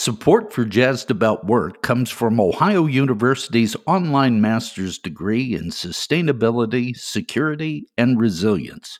Support 0.00 0.50
for 0.50 0.64
Jazzed 0.64 1.10
About 1.10 1.44
Work 1.44 1.82
comes 1.82 2.08
from 2.08 2.40
Ohio 2.40 2.86
University's 2.86 3.76
online 3.86 4.40
master's 4.40 4.98
degree 4.98 5.54
in 5.54 5.64
sustainability, 5.64 6.96
security, 6.96 7.84
and 7.98 8.18
resilience. 8.18 8.98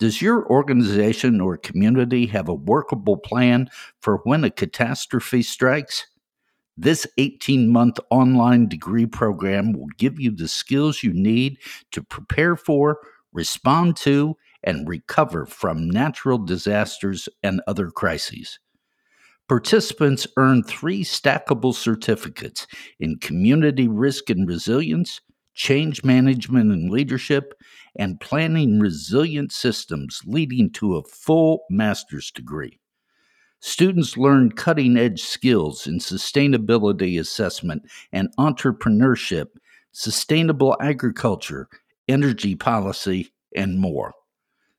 Does 0.00 0.20
your 0.20 0.44
organization 0.50 1.40
or 1.40 1.56
community 1.56 2.26
have 2.26 2.48
a 2.48 2.54
workable 2.54 3.18
plan 3.18 3.68
for 4.02 4.16
when 4.24 4.42
a 4.42 4.50
catastrophe 4.50 5.42
strikes? 5.42 6.08
This 6.76 7.06
18 7.18 7.68
month 7.68 8.00
online 8.10 8.66
degree 8.66 9.06
program 9.06 9.74
will 9.74 9.86
give 9.96 10.18
you 10.18 10.32
the 10.32 10.48
skills 10.48 11.04
you 11.04 11.12
need 11.14 11.56
to 11.92 12.02
prepare 12.02 12.56
for, 12.56 12.98
respond 13.32 13.96
to, 13.98 14.36
and 14.64 14.88
recover 14.88 15.46
from 15.46 15.88
natural 15.88 16.38
disasters 16.38 17.28
and 17.44 17.62
other 17.68 17.92
crises. 17.92 18.58
Participants 19.48 20.26
earn 20.36 20.64
three 20.64 21.04
stackable 21.04 21.72
certificates 21.72 22.66
in 22.98 23.18
community 23.18 23.86
risk 23.86 24.28
and 24.28 24.48
resilience, 24.48 25.20
change 25.54 26.02
management 26.02 26.72
and 26.72 26.90
leadership, 26.90 27.54
and 27.96 28.18
planning 28.18 28.80
resilient 28.80 29.52
systems, 29.52 30.20
leading 30.26 30.68
to 30.70 30.96
a 30.96 31.04
full 31.04 31.60
master's 31.70 32.32
degree. 32.32 32.80
Students 33.60 34.16
learn 34.16 34.50
cutting 34.50 34.96
edge 34.96 35.22
skills 35.22 35.86
in 35.86 35.98
sustainability 35.98 37.18
assessment 37.18 37.84
and 38.12 38.28
entrepreneurship, 38.38 39.46
sustainable 39.92 40.76
agriculture, 40.80 41.68
energy 42.08 42.56
policy, 42.56 43.32
and 43.54 43.78
more. 43.78 44.12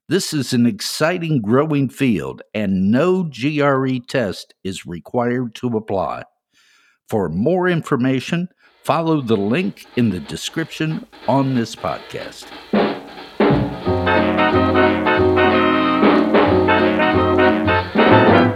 This 0.10 0.32
is 0.32 0.54
an 0.54 0.66
exciting 0.66 1.42
growing 1.42 1.90
field, 1.90 2.42
and 2.54 2.90
no 2.90 3.24
GRE 3.24 3.98
test 4.08 4.54
is 4.64 4.86
required 4.86 5.54
to 5.56 5.68
apply. 5.76 6.24
For 7.10 7.28
more 7.28 7.68
information, 7.68 8.48
follow 8.86 9.20
the 9.20 9.36
link 9.36 9.86
in 9.98 10.12
the 10.12 10.22
description 10.22 11.06
on 11.28 11.56
this 11.56 11.76
podcast. 11.76 12.46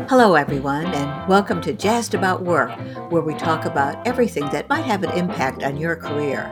Hello, 0.08 0.36
everyone, 0.36 0.86
and 0.86 1.28
welcome 1.28 1.60
to 1.64 1.74
Jazzed 1.74 2.14
About 2.14 2.44
Work, 2.44 2.72
where 3.12 3.24
we 3.24 3.34
talk 3.34 3.66
about 3.66 4.08
everything 4.08 4.48
that 4.52 4.70
might 4.70 4.86
have 4.86 5.04
an 5.04 5.12
impact 5.18 5.64
on 5.64 5.76
your 5.76 5.98
career. 5.98 6.50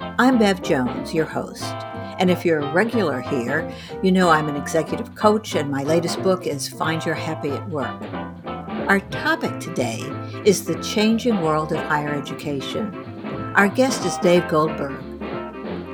I'm 0.00 0.38
Bev 0.38 0.62
Jones, 0.62 1.12
your 1.12 1.26
host. 1.26 1.74
And 2.18 2.30
if 2.30 2.44
you're 2.44 2.58
a 2.58 2.72
regular 2.72 3.20
here, 3.20 3.72
you 4.02 4.10
know 4.10 4.28
I'm 4.28 4.48
an 4.48 4.56
executive 4.56 5.14
coach, 5.14 5.54
and 5.54 5.70
my 5.70 5.84
latest 5.84 6.20
book 6.22 6.48
is 6.48 6.68
Find 6.68 7.04
Your 7.04 7.14
Happy 7.14 7.50
at 7.50 7.68
Work. 7.68 8.02
Our 8.88 8.98
topic 9.10 9.60
today 9.60 10.00
is 10.44 10.64
the 10.64 10.82
changing 10.82 11.40
world 11.42 11.72
of 11.72 11.78
higher 11.78 12.12
education. 12.12 12.92
Our 13.54 13.68
guest 13.68 14.04
is 14.04 14.16
Dave 14.18 14.48
Goldberg. 14.48 15.00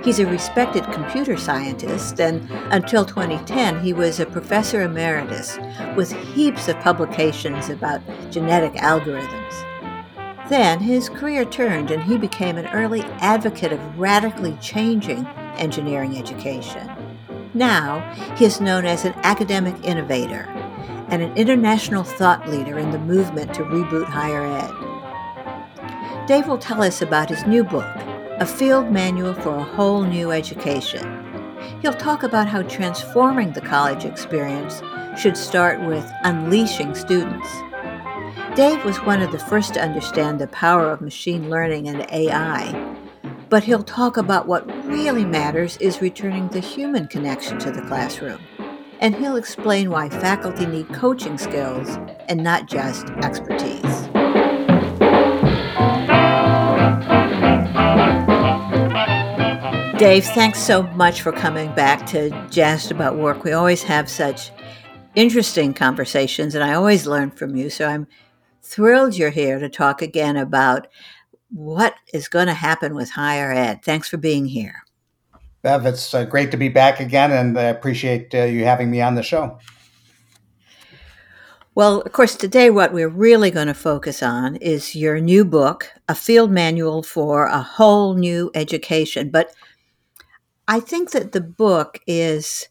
He's 0.02 0.18
a 0.18 0.26
respected 0.26 0.84
computer 0.92 1.36
scientist, 1.36 2.18
and 2.20 2.48
until 2.72 3.04
2010, 3.04 3.82
he 3.82 3.92
was 3.92 4.18
a 4.18 4.26
professor 4.26 4.82
emeritus 4.82 5.58
with 5.94 6.12
heaps 6.12 6.68
of 6.68 6.78
publications 6.80 7.68
about 7.68 8.00
genetic 8.30 8.72
algorithms. 8.74 10.48
Then 10.48 10.78
his 10.78 11.10
career 11.10 11.44
turned, 11.44 11.90
and 11.90 12.02
he 12.02 12.16
became 12.16 12.56
an 12.56 12.66
early 12.68 13.02
advocate 13.20 13.72
of 13.72 13.98
radically 13.98 14.56
changing 14.60 15.26
engineering 15.58 16.18
education. 16.18 16.90
Now, 17.54 18.00
he 18.36 18.44
is 18.44 18.60
known 18.60 18.84
as 18.84 19.04
an 19.04 19.14
academic 19.22 19.76
innovator 19.84 20.48
and 21.08 21.22
an 21.22 21.36
international 21.36 22.02
thought 22.02 22.48
leader 22.48 22.78
in 22.78 22.90
the 22.90 22.98
movement 22.98 23.54
to 23.54 23.62
reboot 23.62 24.06
higher 24.06 24.44
ed. 24.44 26.26
Dave 26.26 26.48
will 26.48 26.58
tell 26.58 26.82
us 26.82 27.00
about 27.02 27.28
his 27.28 27.46
new 27.46 27.62
book, 27.62 27.86
A 28.40 28.46
Field 28.46 28.90
Manual 28.90 29.34
for 29.34 29.54
a 29.54 29.62
Whole 29.62 30.02
New 30.02 30.32
Education. 30.32 31.22
He'll 31.80 31.92
talk 31.92 32.22
about 32.22 32.48
how 32.48 32.62
transforming 32.62 33.52
the 33.52 33.60
college 33.60 34.04
experience 34.04 34.82
should 35.16 35.36
start 35.36 35.80
with 35.86 36.10
unleashing 36.24 36.94
students. 36.94 37.48
Dave 38.56 38.84
was 38.84 38.96
one 39.02 39.22
of 39.22 39.30
the 39.30 39.38
first 39.38 39.74
to 39.74 39.82
understand 39.82 40.40
the 40.40 40.48
power 40.48 40.90
of 40.90 41.00
machine 41.00 41.50
learning 41.50 41.88
and 41.88 42.06
AI 42.10 42.94
but 43.48 43.64
he'll 43.64 43.82
talk 43.82 44.16
about 44.16 44.46
what 44.46 44.66
really 44.86 45.24
matters 45.24 45.76
is 45.78 46.00
returning 46.00 46.48
the 46.48 46.60
human 46.60 47.06
connection 47.06 47.58
to 47.58 47.70
the 47.70 47.82
classroom. 47.82 48.40
And 49.00 49.14
he'll 49.14 49.36
explain 49.36 49.90
why 49.90 50.08
faculty 50.08 50.66
need 50.66 50.88
coaching 50.92 51.36
skills 51.36 51.98
and 52.28 52.42
not 52.42 52.68
just 52.68 53.10
expertise. 53.22 54.08
Dave, 59.98 60.24
thanks 60.24 60.58
so 60.58 60.82
much 60.94 61.22
for 61.22 61.32
coming 61.32 61.72
back 61.74 62.04
to 62.06 62.30
Jazzed 62.50 62.90
About 62.90 63.16
Work. 63.16 63.44
We 63.44 63.52
always 63.52 63.82
have 63.84 64.10
such 64.10 64.50
interesting 65.14 65.72
conversations, 65.72 66.54
and 66.54 66.64
I 66.64 66.74
always 66.74 67.06
learn 67.06 67.30
from 67.30 67.56
you. 67.56 67.70
So 67.70 67.86
I'm 67.86 68.06
thrilled 68.60 69.16
you're 69.16 69.30
here 69.30 69.58
to 69.58 69.68
talk 69.68 70.02
again 70.02 70.36
about 70.36 70.88
what 71.54 71.94
is 72.12 72.28
going 72.28 72.48
to 72.48 72.54
happen 72.54 72.94
with 72.94 73.10
higher 73.10 73.52
ed. 73.52 73.82
Thanks 73.84 74.08
for 74.08 74.16
being 74.16 74.46
here. 74.46 74.82
Bev, 75.62 75.86
it's 75.86 76.12
uh, 76.12 76.24
great 76.24 76.50
to 76.50 76.56
be 76.56 76.68
back 76.68 77.00
again, 77.00 77.32
and 77.32 77.58
I 77.58 77.64
appreciate 77.64 78.34
uh, 78.34 78.42
you 78.42 78.64
having 78.64 78.90
me 78.90 79.00
on 79.00 79.14
the 79.14 79.22
show. 79.22 79.58
Well, 81.76 82.02
of 82.02 82.12
course, 82.12 82.36
today 82.36 82.70
what 82.70 82.92
we're 82.92 83.08
really 83.08 83.50
going 83.50 83.68
to 83.68 83.74
focus 83.74 84.22
on 84.22 84.56
is 84.56 84.94
your 84.94 85.18
new 85.20 85.44
book, 85.44 85.90
A 86.08 86.14
Field 86.14 86.50
Manual 86.50 87.02
for 87.02 87.46
a 87.46 87.62
Whole 87.62 88.14
New 88.14 88.50
Education. 88.54 89.30
But 89.30 89.52
I 90.68 90.80
think 90.80 91.12
that 91.12 91.32
the 91.32 91.40
book 91.40 91.98
is 92.06 92.68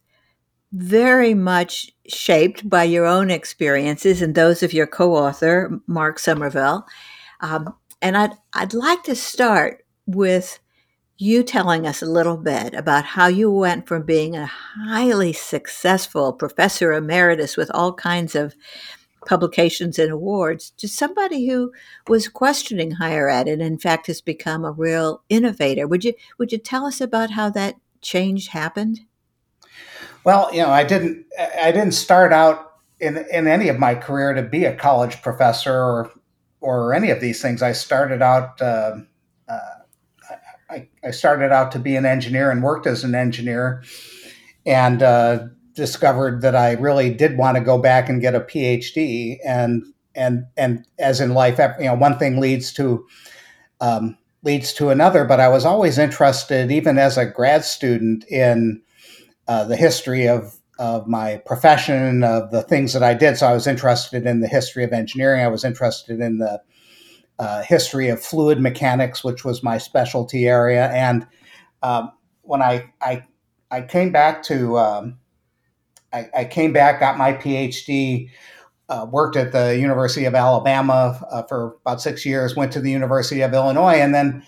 very 0.71 1.33
much 1.33 1.91
shaped 2.07 2.69
by 2.69 2.83
your 2.83 3.05
own 3.05 3.29
experiences 3.29 4.21
and 4.21 4.35
those 4.35 4.63
of 4.63 4.73
your 4.73 4.87
co 4.87 5.15
author, 5.15 5.81
Mark 5.87 6.19
Somerville. 6.19 6.85
Um, 7.41 7.75
and 8.03 8.17
I'd, 8.17 8.33
I'd 8.53 8.73
like 8.73 9.01
to 9.03 9.15
start 9.15 9.85
with 10.05 10.59
you 11.17 11.41
telling 11.41 11.87
us 11.87 12.01
a 12.01 12.05
little 12.05 12.35
bit 12.35 12.73
about 12.73 13.05
how 13.05 13.27
you 13.27 13.49
went 13.49 13.87
from 13.87 14.03
being 14.03 14.35
a 14.35 14.45
highly 14.45 15.31
successful 15.31 16.33
professor 16.33 16.91
emeritus 16.91 17.55
with 17.55 17.71
all 17.73 17.93
kinds 17.93 18.35
of 18.35 18.55
publications 19.25 19.97
and 19.97 20.11
awards 20.11 20.71
to 20.71 20.85
somebody 20.85 21.47
who 21.47 21.71
was 22.09 22.27
questioning 22.27 22.91
higher 22.91 23.29
ed 23.29 23.47
and 23.47 23.61
in 23.61 23.77
fact 23.77 24.07
has 24.07 24.19
become 24.19 24.65
a 24.65 24.71
real 24.71 25.23
innovator. 25.29 25.87
Would 25.87 26.03
you 26.03 26.13
would 26.37 26.51
you 26.51 26.57
tell 26.57 26.85
us 26.85 26.99
about 26.99 27.31
how 27.31 27.49
that 27.51 27.75
change 28.01 28.49
happened? 28.49 28.99
Well, 30.25 30.49
you 30.51 30.61
know, 30.61 30.69
I 30.69 30.83
didn't 30.83 31.25
I 31.39 31.71
didn't 31.71 31.93
start 31.93 32.33
out 32.33 32.73
in 32.99 33.15
in 33.31 33.47
any 33.47 33.69
of 33.69 33.79
my 33.79 33.95
career 33.95 34.33
to 34.33 34.41
be 34.41 34.65
a 34.65 34.75
college 34.75 35.21
professor 35.21 35.73
or 35.73 36.11
or 36.63 36.93
any 36.93 37.11
of 37.11 37.19
these 37.19 37.41
things. 37.41 37.61
I 37.61 37.73
started 37.73 38.21
out. 38.21 38.59
Uh, 38.61 38.97
uh, 39.47 39.59
I, 40.69 40.87
I, 41.03 41.11
started 41.11 41.51
out 41.51 41.71
to 41.73 41.79
be 41.79 41.95
an 41.95 42.05
engineer 42.05 42.49
and 42.49 42.63
worked 42.63 42.87
as 42.87 43.03
an 43.03 43.13
engineer, 43.13 43.83
and 44.65 45.03
uh, 45.03 45.47
discovered 45.75 46.41
that 46.41 46.55
I 46.55 46.71
really 46.73 47.13
did 47.13 47.37
want 47.37 47.57
to 47.57 47.63
go 47.63 47.77
back 47.77 48.09
and 48.09 48.21
get 48.21 48.33
a 48.33 48.39
PhD. 48.39 49.37
And 49.45 49.83
and 50.15 50.45
and 50.57 50.85
as 50.97 51.19
in 51.19 51.33
life, 51.33 51.59
you 51.79 51.85
know, 51.85 51.95
one 51.95 52.17
thing 52.17 52.39
leads 52.39 52.71
to 52.73 53.05
um, 53.81 54.17
leads 54.43 54.73
to 54.73 54.89
another. 54.89 55.25
But 55.25 55.41
I 55.41 55.49
was 55.49 55.65
always 55.65 55.97
interested, 55.97 56.71
even 56.71 56.97
as 56.97 57.17
a 57.17 57.25
grad 57.25 57.65
student, 57.65 58.23
in 58.29 58.81
uh, 59.47 59.65
the 59.65 59.75
history 59.75 60.27
of 60.27 60.57
of 60.83 61.07
my 61.07 61.37
profession, 61.45 62.25
of 62.25 62.51
the 62.51 62.61
things 62.61 62.91
that 62.91 63.01
I 63.01 63.13
did. 63.13 63.37
So 63.37 63.47
I 63.47 63.53
was 63.53 63.67
interested 63.67 64.25
in 64.25 64.41
the 64.41 64.49
history 64.49 64.83
of 64.83 64.91
engineering. 64.91 65.41
I 65.41 65.47
was 65.47 65.63
interested 65.63 66.19
in 66.19 66.39
the 66.39 66.61
uh, 67.39 67.63
history 67.63 68.09
of 68.09 68.21
fluid 68.21 68.59
mechanics, 68.59 69.23
which 69.23 69.45
was 69.45 69.63
my 69.63 69.77
specialty 69.77 70.45
area. 70.45 70.89
And 70.91 71.25
um, 71.83 72.11
when 72.41 72.61
I, 72.61 72.91
I, 73.01 73.23
I 73.71 73.81
came 73.83 74.11
back 74.11 74.43
to 74.43 74.77
um, 74.77 75.19
I, 76.11 76.29
I, 76.35 76.45
came 76.45 76.73
back, 76.73 76.99
got 76.99 77.17
my 77.17 77.31
PhD, 77.31 78.29
uh, 78.89 79.07
worked 79.09 79.37
at 79.37 79.53
the 79.53 79.79
University 79.79 80.25
of 80.25 80.35
Alabama 80.35 81.25
uh, 81.31 81.43
for 81.43 81.77
about 81.85 82.01
six 82.01 82.25
years, 82.25 82.57
went 82.57 82.73
to 82.73 82.81
the 82.81 82.91
University 82.91 83.39
of 83.39 83.53
Illinois, 83.53 83.95
and 83.95 84.13
then 84.13 84.45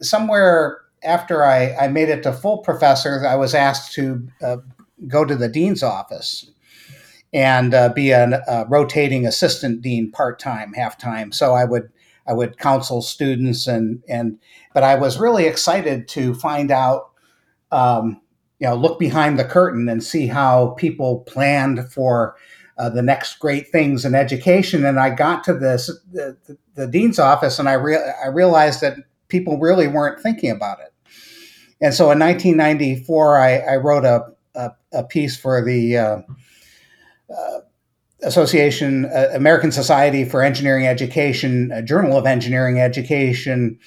somewhere 0.00 0.78
after 1.02 1.44
I, 1.44 1.74
I 1.74 1.88
made 1.88 2.08
it 2.08 2.22
to 2.22 2.32
full 2.32 2.58
professor, 2.58 3.26
I 3.26 3.34
was 3.34 3.52
asked 3.52 3.92
to 3.94 4.28
uh, 4.40 4.56
go 5.08 5.24
to 5.24 5.36
the 5.36 5.48
dean's 5.48 5.82
office 5.82 6.50
and 7.32 7.74
uh, 7.74 7.88
be 7.90 8.10
a 8.10 8.24
uh, 8.24 8.64
rotating 8.68 9.26
assistant 9.26 9.82
dean 9.82 10.10
part 10.10 10.38
time, 10.38 10.72
half 10.74 10.98
time. 10.98 11.32
So 11.32 11.54
I 11.54 11.64
would 11.64 11.90
I 12.26 12.32
would 12.32 12.58
counsel 12.58 13.02
students 13.02 13.66
and 13.66 14.02
and 14.08 14.38
but 14.74 14.82
I 14.82 14.94
was 14.94 15.18
really 15.18 15.46
excited 15.46 16.08
to 16.08 16.34
find 16.34 16.70
out. 16.70 17.10
Um, 17.70 18.20
you 18.58 18.68
know, 18.68 18.76
look 18.76 19.00
behind 19.00 19.40
the 19.40 19.44
curtain 19.44 19.88
and 19.88 20.04
see 20.04 20.28
how 20.28 20.68
people 20.78 21.24
planned 21.26 21.90
for 21.92 22.36
uh, 22.78 22.88
the 22.88 23.02
next 23.02 23.40
great 23.40 23.68
things 23.68 24.04
in 24.04 24.14
education. 24.14 24.84
And 24.84 25.00
I 25.00 25.10
got 25.10 25.42
to 25.44 25.54
this 25.54 25.86
the, 26.12 26.36
the, 26.46 26.58
the 26.74 26.86
dean's 26.86 27.18
office, 27.18 27.58
and 27.58 27.68
I 27.68 27.72
re- 27.72 28.12
I 28.24 28.28
realized 28.28 28.80
that 28.80 28.98
people 29.28 29.58
really 29.58 29.88
weren't 29.88 30.20
thinking 30.20 30.50
about 30.50 30.78
it. 30.80 30.92
And 31.80 31.92
so 31.92 32.10
in 32.12 32.18
1994, 32.20 33.38
I, 33.38 33.58
I 33.58 33.76
wrote 33.76 34.04
a, 34.04 34.31
a, 34.54 35.04
piece 35.04 35.36
for 35.36 35.64
the 35.64 35.96
uh, 35.96 36.18
uh, 37.32 37.60
Association, 38.22 39.06
uh, 39.06 39.28
American 39.34 39.72
Society 39.72 40.24
for 40.24 40.42
Engineering 40.42 40.86
Education, 40.86 41.72
a 41.72 41.82
Journal 41.82 42.16
of 42.16 42.26
Engineering 42.26 42.78
Education, 42.80 43.78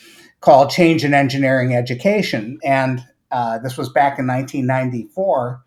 called 0.42 0.70
Change 0.70 1.04
in 1.04 1.14
Engineering 1.14 1.74
Education. 1.74 2.60
And 2.64 3.04
uh, 3.32 3.60
this 3.60 3.78
was 3.78 3.90
back 3.90 4.20
in 4.20 4.28
1994. 4.28 5.62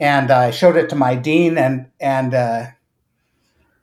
And 0.00 0.30
I 0.30 0.50
showed 0.50 0.76
it 0.76 0.88
to 0.90 0.96
my 0.96 1.14
dean, 1.14 1.56
and, 1.56 1.86
and 2.00 2.34
uh, 2.34 2.66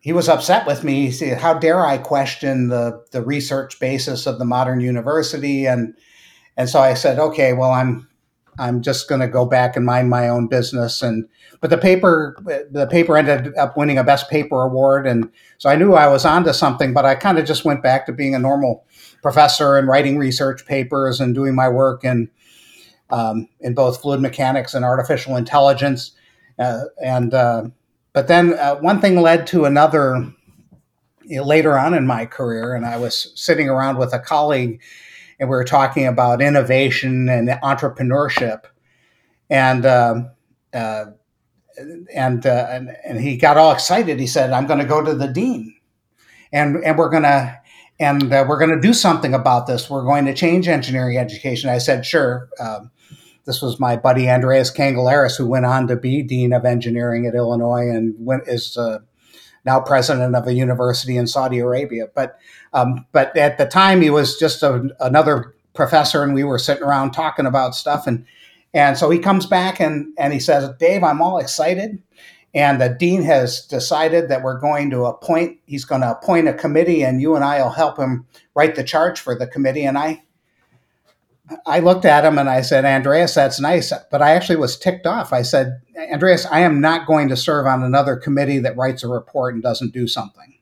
he 0.02 0.12
was 0.12 0.28
upset 0.28 0.68
with 0.68 0.84
me. 0.84 1.06
He 1.06 1.12
said, 1.12 1.40
How 1.40 1.54
dare 1.54 1.86
I 1.86 1.98
question 1.98 2.68
the, 2.68 3.04
the 3.12 3.24
research 3.24 3.80
basis 3.80 4.28
of 4.28 4.38
the 4.38 4.46
modern 4.46 4.82
university? 4.82 5.66
And, 5.66 5.94
and 6.58 6.68
so 6.68 6.82
I 6.82 6.96
said, 6.96 7.18
Okay, 7.18 7.54
well, 7.54 7.72
I'm 7.72 8.10
I'm 8.60 8.82
just 8.82 9.08
going 9.08 9.22
to 9.22 9.28
go 9.28 9.46
back 9.46 9.76
and 9.76 9.86
mind 9.86 10.10
my 10.10 10.28
own 10.28 10.48
business. 10.48 11.02
And 11.02 11.28
but 11.60 11.70
the 11.70 11.78
paper 11.78 12.36
the 12.72 12.88
paper 12.88 13.18
ended 13.18 13.56
up 13.58 13.78
winning 13.78 13.98
a 13.98 14.04
best 14.04 14.30
paper 14.30 14.62
award, 14.62 15.08
and 15.08 15.30
so 15.58 15.70
I 15.70 15.76
knew 15.76 15.94
I 15.94 16.08
was 16.08 16.26
onto 16.26 16.54
something. 16.54 16.94
But 16.94 17.06
I 17.06 17.16
kind 17.16 17.38
of 17.38 17.46
just 17.46 17.66
went 17.66 17.84
back 17.84 18.06
to 18.06 18.14
being 18.14 18.36
a 18.36 18.40
normal 18.40 18.86
professor 19.22 19.78
and 19.78 19.88
writing 19.88 20.18
research 20.18 20.66
papers 20.66 21.20
and 21.20 21.36
doing 21.36 21.56
my 21.56 21.70
work 21.70 22.04
in 22.04 22.30
um, 23.10 23.48
in 23.60 23.74
both 23.74 24.02
fluid 24.02 24.22
mechanics 24.22 24.74
and 24.74 24.84
artificial 24.84 25.38
intelligence. 25.38 26.12
Uh, 26.60 26.84
and 27.04 27.34
uh, 27.34 27.64
but 28.14 28.28
then 28.28 28.54
uh, 28.56 28.76
one 28.76 29.00
thing 29.00 29.22
led 29.22 29.48
to 29.48 29.66
another. 29.66 30.34
You 31.24 31.38
know, 31.38 31.44
later 31.44 31.78
on 31.78 31.94
in 31.94 32.08
my 32.08 32.26
career, 32.26 32.74
and 32.74 32.84
I 32.84 32.98
was 32.98 33.32
sitting 33.36 33.70
around 33.70 33.98
with 34.00 34.12
a 34.12 34.20
colleague 34.20 34.82
and 35.42 35.50
we 35.50 35.56
were 35.56 35.66
talking 35.66 36.06
about 36.06 36.40
innovation 36.40 37.28
and 37.28 37.50
entrepreneurship, 37.50 38.66
and 39.50 39.86
um, 39.88 40.30
uh, 40.72 41.06
and, 42.14 42.46
uh, 42.46 42.68
and 42.70 42.96
and 43.04 43.20
he 43.20 43.36
got 43.38 43.58
all 43.58 43.72
excited. 43.72 44.20
He 44.20 44.28
said, 44.28 44.52
"I'm 44.52 44.68
going 44.68 44.80
to 44.80 44.86
go 44.86 45.04
to 45.04 45.16
the 45.16 45.28
dean, 45.28 45.76
and 46.54 46.78
and 46.86 46.98
we're 46.98 47.10
going 47.10 47.24
to." 47.24 47.58
And 48.00 48.34
uh, 48.34 48.46
we're 48.50 48.58
going 48.58 48.72
to 48.72 48.82
do 48.82 48.96
something 48.96 49.36
about 49.36 49.68
this. 49.68 49.88
We're 49.88 50.02
going 50.02 50.26
to 50.26 50.34
change 50.34 50.68
engineering 50.68 51.20
education. 51.20 51.70
I 51.70 51.78
said, 51.78 52.04
sure. 52.04 52.50
Um, 52.60 52.90
this 53.46 53.62
was 53.62 53.80
my 53.80 53.96
buddy 53.96 54.28
Andreas 54.28 54.72
Cangellaris, 54.76 55.38
who 55.38 55.46
went 55.46 55.68
on 55.68 55.86
to 55.86 55.96
be 55.96 56.24
dean 56.24 56.52
of 56.52 56.66
engineering 56.66 57.28
at 57.28 57.36
Illinois 57.36 57.88
and 57.90 58.16
went, 58.18 58.48
is 58.48 58.76
uh, 58.76 59.02
now 59.66 59.80
president 59.80 60.36
of 60.36 60.48
a 60.48 60.54
university 60.54 61.18
in 61.18 61.28
Saudi 61.28 61.60
Arabia. 61.60 62.08
But 62.14 62.40
um, 62.74 63.06
but 63.12 63.36
at 63.38 63.58
the 63.58 63.66
time, 63.66 64.02
he 64.02 64.10
was 64.10 64.38
just 64.38 64.64
a, 64.64 64.90
another 65.00 65.54
professor, 65.74 66.24
and 66.24 66.34
we 66.34 66.44
were 66.44 66.60
sitting 66.60 66.84
around 66.84 67.12
talking 67.12 67.46
about 67.46 67.76
stuff. 67.76 68.08
And 68.08 68.26
and 68.74 68.98
so 68.98 69.10
he 69.10 69.20
comes 69.20 69.46
back 69.46 69.80
and 69.80 70.14
and 70.18 70.34
he 70.34 70.40
says, 70.40 70.70
"Dave, 70.80 71.04
I'm 71.04 71.22
all 71.22 71.38
excited." 71.38 72.02
And 72.54 72.82
the 72.82 72.90
dean 72.90 73.22
has 73.24 73.66
decided 73.66 74.28
that 74.28 74.44
we're 74.44 74.60
going 74.60 74.90
to 74.90 75.06
appoint. 75.06 75.58
He's 75.68 75.86
going 75.86 76.02
to 76.02 76.12
appoint 76.12 76.50
a 76.50 76.54
committee, 76.54 77.04
and 77.04 77.22
you 77.22 77.36
and 77.36 77.46
I 77.46 77.62
will 77.62 77.70
help 77.70 77.98
him 77.98 78.26
write 78.56 78.76
the 78.76 78.84
charge 78.84 79.20
for 79.20 79.38
the 79.38 79.48
committee. 79.48 79.86
And 79.86 79.98
I 79.98 80.22
I 81.66 81.80
looked 81.80 82.06
at 82.06 82.26
him 82.26 82.38
and 82.38 82.50
I 82.50 82.62
said, 82.62 82.86
Andreas, 82.86 83.34
that's 83.34 83.60
nice. 83.60 83.94
But 84.10 84.22
I 84.22 84.32
actually 84.32 84.56
was 84.58 84.78
ticked 84.78 85.06
off. 85.06 85.34
I 85.34 85.42
said, 85.42 85.82
Andreas, 86.12 86.46
I 86.46 86.62
am 86.62 86.82
not 86.82 87.08
going 87.08 87.30
to 87.30 87.36
serve 87.36 87.66
on 87.66 87.84
another 87.84 88.16
committee 88.16 88.60
that 88.60 88.78
writes 88.78 89.04
a 89.04 89.08
report 89.08 89.54
and 89.54 89.64
doesn't 89.64 89.94
do 89.94 90.08
something. 90.08 90.58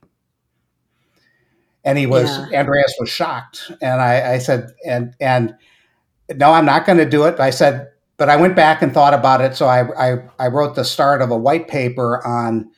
And 1.83 1.97
he 1.97 2.05
was, 2.05 2.29
yeah. 2.51 2.59
Andreas 2.59 2.93
was 2.99 3.09
shocked. 3.09 3.71
And 3.81 4.01
I, 4.01 4.33
I 4.33 4.37
said, 4.39 4.71
and, 4.85 5.15
and 5.19 5.55
no, 6.35 6.51
I'm 6.51 6.65
not 6.65 6.85
going 6.85 6.97
to 6.97 7.09
do 7.09 7.23
it. 7.25 7.39
I 7.39 7.49
said, 7.49 7.91
but 8.17 8.29
I 8.29 8.35
went 8.35 8.55
back 8.55 8.81
and 8.81 8.93
thought 8.93 9.13
about 9.13 9.41
it. 9.41 9.55
So 9.55 9.67
I, 9.67 10.13
I, 10.13 10.17
I 10.39 10.47
wrote 10.47 10.75
the 10.75 10.83
start 10.83 11.21
of 11.21 11.31
a 11.31 11.37
white 11.37 11.67
paper 11.67 12.25
on 12.25 12.69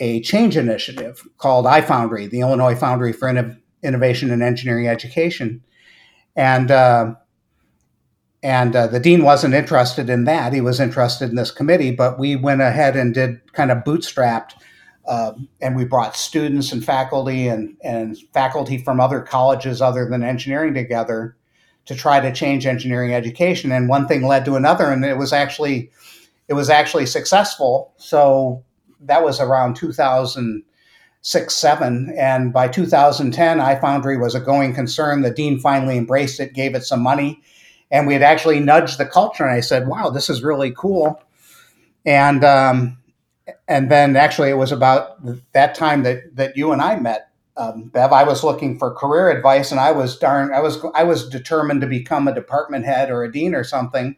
a 0.00 0.20
change 0.22 0.56
initiative 0.56 1.22
called 1.38 1.66
iFoundry, 1.66 2.30
the 2.30 2.40
Illinois 2.40 2.74
Foundry 2.74 3.12
for 3.12 3.28
Innovation 3.82 4.30
and 4.30 4.42
Engineering 4.42 4.88
Education. 4.88 5.62
And, 6.34 6.70
uh, 6.70 7.14
and 8.42 8.76
uh, 8.76 8.86
the 8.86 9.00
dean 9.00 9.22
wasn't 9.22 9.54
interested 9.54 10.10
in 10.10 10.24
that. 10.24 10.52
He 10.52 10.60
was 10.60 10.80
interested 10.80 11.30
in 11.30 11.36
this 11.36 11.50
committee, 11.50 11.90
but 11.90 12.18
we 12.18 12.36
went 12.36 12.60
ahead 12.60 12.96
and 12.96 13.14
did 13.14 13.40
kind 13.52 13.70
of 13.70 13.78
bootstrapped. 13.78 14.52
Uh, 15.06 15.32
and 15.60 15.76
we 15.76 15.84
brought 15.84 16.16
students 16.16 16.72
and 16.72 16.84
faculty 16.84 17.46
and, 17.46 17.76
and 17.82 18.18
faculty 18.34 18.76
from 18.76 19.00
other 19.00 19.20
colleges 19.20 19.80
other 19.80 20.08
than 20.08 20.24
engineering 20.24 20.74
together 20.74 21.36
to 21.86 21.94
try 21.94 22.18
to 22.20 22.32
change 22.32 22.66
engineering 22.66 23.14
education. 23.14 23.72
And 23.72 23.88
one 23.88 24.08
thing 24.08 24.26
led 24.26 24.44
to 24.44 24.56
another, 24.56 24.90
and 24.90 25.04
it 25.04 25.16
was 25.16 25.32
actually 25.32 25.90
it 26.48 26.54
was 26.54 26.70
actually 26.70 27.06
successful. 27.06 27.92
So 27.96 28.64
that 29.00 29.24
was 29.24 29.40
around 29.40 29.74
2006, 29.74 31.54
seven, 31.54 32.14
and 32.16 32.52
by 32.52 32.68
2010, 32.68 33.58
iFoundry 33.58 34.20
was 34.20 34.34
a 34.34 34.40
going 34.40 34.74
concern. 34.74 35.22
The 35.22 35.30
dean 35.30 35.58
finally 35.58 35.96
embraced 35.96 36.38
it, 36.40 36.54
gave 36.54 36.74
it 36.74 36.84
some 36.84 37.00
money, 37.00 37.42
and 37.90 38.06
we 38.06 38.12
had 38.12 38.22
actually 38.22 38.60
nudged 38.60 38.98
the 38.98 39.06
culture. 39.06 39.44
And 39.44 39.52
I 39.52 39.60
said, 39.60 39.86
"Wow, 39.86 40.10
this 40.10 40.28
is 40.28 40.42
really 40.42 40.72
cool." 40.72 41.22
And 42.04 42.44
um, 42.44 42.98
and 43.68 43.90
then 43.90 44.16
actually, 44.16 44.50
it 44.50 44.56
was 44.56 44.72
about 44.72 45.18
that 45.52 45.74
time 45.74 46.02
that 46.02 46.36
that 46.36 46.56
you 46.56 46.72
and 46.72 46.82
I 46.82 46.96
met, 46.96 47.30
um, 47.56 47.84
Bev. 47.84 48.12
I 48.12 48.24
was 48.24 48.44
looking 48.44 48.78
for 48.78 48.92
career 48.92 49.30
advice, 49.30 49.70
and 49.70 49.80
I 49.80 49.92
was 49.92 50.18
darn, 50.18 50.52
I 50.52 50.60
was 50.60 50.84
I 50.94 51.04
was 51.04 51.28
determined 51.28 51.80
to 51.82 51.86
become 51.86 52.28
a 52.28 52.34
department 52.34 52.84
head 52.84 53.10
or 53.10 53.22
a 53.22 53.32
dean 53.32 53.54
or 53.54 53.64
something. 53.64 54.16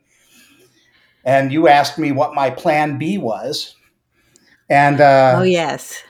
And 1.25 1.53
you 1.53 1.69
asked 1.69 1.99
me 1.99 2.13
what 2.13 2.35
my 2.35 2.51
plan 2.51 2.97
B 2.99 3.19
was, 3.19 3.75
and 4.71 5.01
uh, 5.01 5.35
oh 5.39 5.43
yes, 5.43 6.03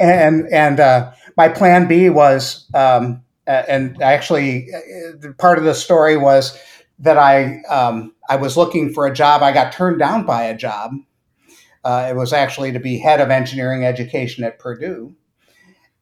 and 0.00 0.48
and 0.52 0.80
uh, 0.80 1.12
my 1.36 1.48
plan 1.48 1.86
B 1.86 2.10
was, 2.10 2.66
um, 2.74 3.22
and 3.46 4.02
actually, 4.02 4.68
uh, 4.74 5.32
part 5.38 5.58
of 5.58 5.64
the 5.64 5.74
story 5.74 6.16
was 6.16 6.58
that 6.98 7.18
I 7.18 7.62
um, 7.68 8.14
I 8.28 8.36
was 8.36 8.56
looking 8.56 8.92
for 8.92 9.06
a 9.06 9.14
job. 9.14 9.42
I 9.42 9.52
got 9.52 9.72
turned 9.72 9.98
down 9.98 10.24
by 10.24 10.44
a 10.44 10.56
job. 10.56 10.92
Uh, 11.84 12.08
it 12.10 12.16
was 12.16 12.32
actually 12.32 12.72
to 12.72 12.80
be 12.80 12.98
head 12.98 13.20
of 13.20 13.30
engineering 13.30 13.84
education 13.84 14.44
at 14.44 14.58
Purdue, 14.58 15.14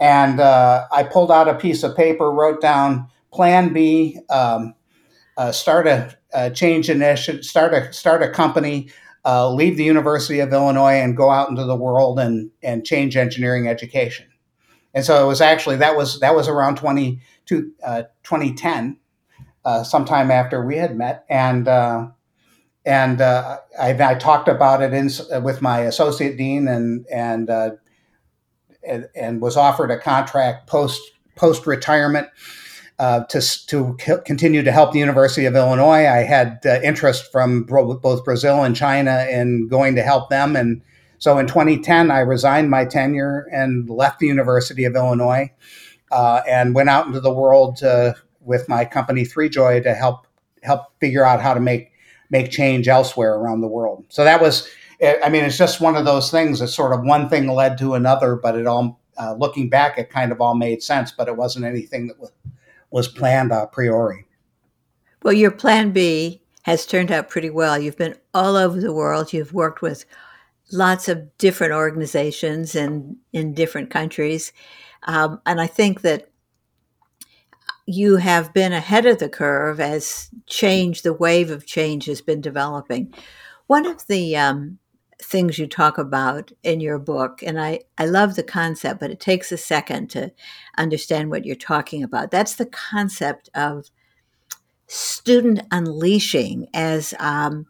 and 0.01 0.41
uh, 0.41 0.87
I 0.93 1.03
pulled 1.03 1.31
out 1.31 1.49
a 1.49 1.55
piece 1.55 1.83
of 1.83 1.97
paper, 1.97 2.31
wrote 2.31 2.61
down 2.61 3.09
Plan 3.33 3.73
B, 3.73 4.19
um, 4.31 4.75
uh, 5.37 5.53
start 5.53 5.87
a, 5.87 6.17
a, 6.33 6.51
change 6.51 6.89
initiative, 6.89 7.45
start 7.45 7.75
a 7.75 7.93
start 7.93 8.23
a 8.23 8.31
company, 8.31 8.91
uh, 9.25 9.51
leave 9.51 9.77
the 9.77 9.85
University 9.85 10.41
of 10.41 10.53
Illinois, 10.53 10.95
and 10.95 11.17
go 11.17 11.31
out 11.31 11.51
into 11.51 11.65
the 11.65 11.77
world 11.77 12.19
and 12.19 12.51
and 12.63 12.87
change 12.87 13.17
engineering 13.17 13.69
education. 13.69 14.27
And 14.95 15.05
so 15.05 15.23
it 15.23 15.27
was 15.27 15.41
actually 15.41 15.77
that 15.77 15.97
was 15.97 16.21
that 16.21 16.37
was 16.37 16.49
around 16.49 16.77
20, 16.77 17.21
to, 17.47 17.73
uh, 17.85 18.03
2010 18.23 18.99
uh, 19.65 19.83
sometime 19.83 20.31
after 20.31 20.65
we 20.65 20.77
had 20.77 20.97
met, 20.97 21.25
and 21.29 21.67
uh, 21.69 22.09
and 22.85 23.21
uh, 23.21 23.59
I, 23.81 23.91
I, 24.11 24.15
talked 24.15 24.49
about 24.49 24.83
it 24.83 24.93
in, 24.93 25.09
with 25.43 25.63
my 25.63 25.81
associate 25.81 26.37
dean, 26.37 26.69
and 26.69 27.07
and, 27.11 27.49
uh, 27.49 27.71
and 28.87 29.09
and 29.15 29.41
was 29.41 29.57
offered 29.57 29.91
a 29.91 29.99
contract 29.99 30.67
post 30.67 31.01
post 31.37 31.67
retirement. 31.67 32.29
Uh, 32.97 33.25
to 33.25 33.41
to 33.67 33.97
continue 34.25 34.63
to 34.63 34.71
help 34.71 34.93
the 34.93 35.01
University 35.01 35.47
of 35.47 35.57
Illinois, 35.57 36.07
I 36.07 36.19
had 36.19 36.61
uh, 36.65 36.81
interest 36.81 37.33
from 37.33 37.65
both 37.65 38.25
Brazil 38.25 38.63
and 38.63 38.77
China 38.77 39.27
in 39.29 39.67
going 39.67 39.97
to 39.97 40.03
help 40.03 40.31
them, 40.31 40.55
and 40.55 40.81
so 41.19 41.39
in 41.39 41.49
2010 41.49 42.13
I 42.13 42.21
resigned 42.21 42.71
my 42.71 42.85
tenure 42.85 43.49
and 43.51 43.91
left 43.91 44.21
the 44.21 44.29
University 44.29 44.85
of 44.85 44.95
Illinois, 44.95 45.51
and 46.13 46.73
went 46.77 46.89
out 46.89 47.07
into 47.07 47.19
the 47.19 47.35
world 47.35 47.79
to 47.79 48.15
with 48.45 48.69
my 48.69 48.85
company 48.85 49.25
Three 49.25 49.49
Joy 49.49 49.81
to 49.81 49.95
help 49.95 50.27
help 50.63 50.99
figure 51.01 51.25
out 51.25 51.41
how 51.41 51.55
to 51.55 51.61
make 51.61 51.93
make 52.31 52.51
change 52.51 52.89
elsewhere 52.89 53.35
around 53.35 53.61
the 53.61 53.69
world. 53.69 54.05
So 54.09 54.25
that 54.25 54.41
was, 54.41 54.69
I 55.03 55.29
mean, 55.29 55.45
it's 55.45 55.59
just 55.59 55.81
one 55.81 55.95
of 55.95 56.05
those 56.05 56.31
things 56.31 56.59
that 56.59 56.69
sort 56.69 56.93
of 56.93 57.05
one 57.05 57.29
thing 57.29 57.47
led 57.47 57.79
to 57.79 57.95
another, 57.95 58.35
but 58.35 58.57
it 58.57 58.67
all, 58.67 59.01
uh, 59.19 59.35
looking 59.35 59.69
back, 59.69 59.99
it 59.99 60.11
kind 60.11 60.33
of 60.33 60.41
all 60.41 60.55
made 60.55 60.83
sense, 60.83 61.13
but 61.13 61.29
it 61.29 61.37
wasn't 61.37 61.67
anything 61.67 62.09
that 62.09 62.19
was, 62.19 62.33
was 62.91 63.09
planned 63.09 63.53
a 63.53 63.67
priori. 63.67 64.27
Well, 65.23 65.35
your 65.35 65.51
plan 65.51 65.93
B 65.93 66.43
has 66.63 66.87
turned 66.87 67.13
out 67.13 67.29
pretty 67.29 67.51
well. 67.51 67.79
You've 67.79 67.99
been 67.99 68.17
all 68.33 68.57
over 68.57 68.81
the 68.81 68.93
world. 68.93 69.33
You've 69.33 69.53
worked 69.53 69.83
with 69.83 70.05
lots 70.73 71.09
of 71.09 71.37
different 71.39 71.75
organizations 71.75 72.75
and 72.75 73.17
in 73.33 73.55
different 73.55 73.91
countries. 73.91 74.53
Um, 75.05 75.41
and 75.45 75.61
I 75.61 75.67
think 75.67 76.01
that 76.01 76.31
you 77.87 78.17
have 78.17 78.53
been 78.55 78.73
ahead 78.73 79.07
of 79.07 79.19
the 79.19 79.29
curve 79.29 79.81
as 79.81 80.31
change, 80.47 81.03
the 81.03 81.13
wave 81.13 81.51
of 81.51 81.67
change 81.67 82.07
has 82.07 82.21
been 82.21 82.41
developing. 82.41 83.13
One 83.67 83.87
of 83.87 84.07
the 84.07 84.37
um, 84.37 84.79
things 85.25 85.59
you 85.59 85.67
talk 85.67 85.99
about 85.99 86.53
in 86.63 86.81
your 86.81 86.99
book. 86.99 87.43
And 87.43 87.61
I, 87.61 87.81
I 87.99 88.07
love 88.07 88.37
the 88.37 88.43
concept, 88.43 89.01
but 89.01 89.11
it 89.11 89.21
takes 89.21 89.51
a 89.51 89.57
second 89.57 90.11
to 90.11 90.33
understand 90.77 91.31
what 91.31 91.45
you're 91.45 91.57
talking 91.57 92.03
about. 92.03 92.31
That's 92.31 92.55
the 92.55 92.67
concept 92.67 93.49
of 93.55 93.91
student 94.87 95.63
unleashing 95.71 96.69
as 96.75 97.15
um, 97.19 97.67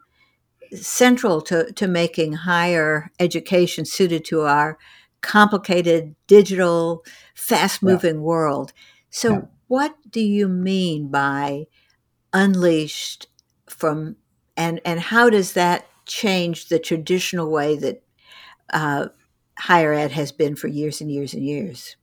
central 0.73 1.41
to, 1.41 1.71
to 1.73 1.87
making 1.87 2.33
higher 2.33 3.11
education 3.19 3.85
suited 3.85 4.25
to 4.25 4.41
our 4.41 4.77
complicated, 5.21 6.15
digital, 6.27 7.03
fast 7.33 7.81
moving 7.81 8.15
yeah. 8.15 8.21
world. 8.21 8.73
So, 9.09 9.31
yeah. 9.31 9.41
What 9.67 9.95
do 10.09 10.21
you 10.21 10.47
mean 10.47 11.09
by 11.09 11.67
unleashed 12.33 13.27
from, 13.67 14.17
and, 14.55 14.81
and 14.85 14.99
how 14.99 15.29
does 15.29 15.53
that 15.53 15.85
change 16.05 16.69
the 16.69 16.79
traditional 16.79 17.49
way 17.49 17.77
that 17.77 18.03
uh, 18.71 19.07
higher 19.57 19.93
ed 19.93 20.11
has 20.11 20.31
been 20.31 20.55
for 20.55 20.67
years 20.67 21.01
and 21.01 21.11
years 21.11 21.33
and 21.33 21.43
years? 21.43 21.95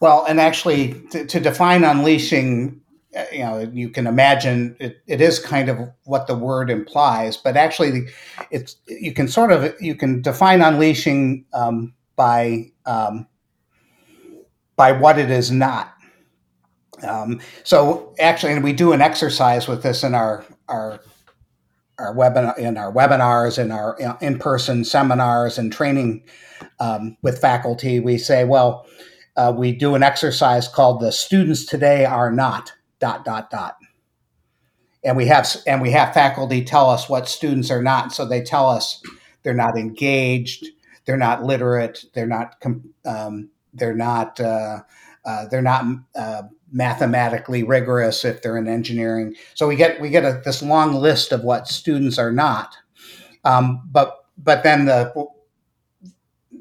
Well, 0.00 0.24
and 0.24 0.40
actually, 0.40 0.94
to, 1.10 1.26
to 1.26 1.40
define 1.40 1.84
unleashing 1.84 2.80
uh, 3.16 3.24
you 3.32 3.40
know 3.40 3.58
you 3.72 3.88
can 3.88 4.06
imagine 4.06 4.76
it, 4.78 5.02
it 5.08 5.20
is 5.20 5.40
kind 5.40 5.68
of 5.68 5.78
what 6.04 6.28
the 6.28 6.34
word 6.36 6.70
implies 6.70 7.36
but 7.36 7.56
actually 7.56 8.06
it's 8.52 8.76
you 8.86 9.12
can 9.12 9.26
sort 9.26 9.50
of 9.50 9.74
you 9.80 9.96
can 9.96 10.22
define 10.22 10.62
unleashing 10.62 11.44
um, 11.52 11.92
by 12.14 12.70
um, 12.86 13.26
by 14.76 14.92
what 14.92 15.18
it 15.18 15.28
is 15.28 15.50
not 15.50 15.92
um, 17.04 17.40
so 17.64 18.14
actually 18.18 18.52
and 18.52 18.64
we 18.64 18.72
do 18.72 18.92
an 18.92 19.00
exercise 19.00 19.68
with 19.68 19.82
this 19.82 20.02
in 20.02 20.14
our 20.14 20.44
our 20.68 21.00
our 21.98 22.14
webinar 22.14 22.56
in 22.58 22.76
our 22.76 22.92
webinars 22.92 23.58
and 23.58 23.72
our 23.72 23.96
in-person 24.20 24.84
seminars 24.84 25.58
and 25.58 25.72
training 25.72 26.22
um, 26.78 27.16
with 27.22 27.40
faculty. 27.40 28.00
We 28.00 28.18
say 28.18 28.44
well 28.44 28.86
uh, 29.36 29.52
we 29.56 29.72
do 29.72 29.94
an 29.94 30.02
exercise 30.02 30.68
called 30.68 31.00
the 31.00 31.12
students 31.12 31.64
today 31.64 32.04
are 32.04 32.32
not 32.32 32.72
dot 32.98 33.24
dot 33.24 33.50
dot. 33.50 33.76
And 35.02 35.16
we 35.16 35.26
have 35.26 35.48
and 35.66 35.80
we 35.80 35.90
have 35.92 36.12
faculty 36.12 36.64
tell 36.64 36.90
us 36.90 37.08
what 37.08 37.28
students 37.28 37.70
are 37.70 37.82
not. 37.82 38.12
So 38.12 38.24
they 38.24 38.42
tell 38.42 38.68
us 38.68 39.02
they're 39.42 39.54
not 39.54 39.78
engaged 39.78 40.66
they're 41.04 41.16
not 41.16 41.42
literate 41.42 42.04
they're 42.14 42.26
not 42.26 42.62
um, 43.04 43.50
they're 43.74 43.94
not 43.94 44.38
uh, 44.40 44.80
uh, 45.24 45.46
they're 45.48 45.62
not 45.62 45.84
uh, 46.14 46.42
mathematically 46.72 47.62
rigorous 47.62 48.24
if 48.24 48.42
they're 48.42 48.56
in 48.56 48.68
engineering. 48.68 49.34
So 49.54 49.68
we 49.68 49.76
get 49.76 50.00
we 50.00 50.10
get 50.10 50.24
a, 50.24 50.40
this 50.44 50.62
long 50.62 50.94
list 50.94 51.32
of 51.32 51.42
what 51.42 51.68
students 51.68 52.18
are 52.18 52.32
not. 52.32 52.76
Um, 53.44 53.82
but 53.90 54.24
but 54.38 54.62
then 54.62 54.86
the 54.86 55.12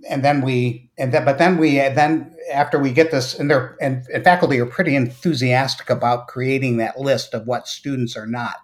and 0.09 0.23
then 0.23 0.41
we 0.41 0.89
and 0.97 1.13
then 1.13 1.25
but 1.25 1.37
then 1.37 1.57
we 1.57 1.75
then 1.75 2.35
after 2.51 2.79
we 2.79 2.91
get 2.91 3.11
this 3.11 3.37
and 3.37 3.49
they're 3.49 3.77
and, 3.81 4.05
and, 4.13 4.23
faculty 4.23 4.59
are 4.59 4.65
pretty 4.65 4.95
enthusiastic 4.95 5.89
about 5.89 6.27
creating 6.27 6.77
that 6.77 6.99
list 6.99 7.33
of 7.33 7.47
what 7.47 7.67
students 7.67 8.15
are 8.15 8.27
not. 8.27 8.57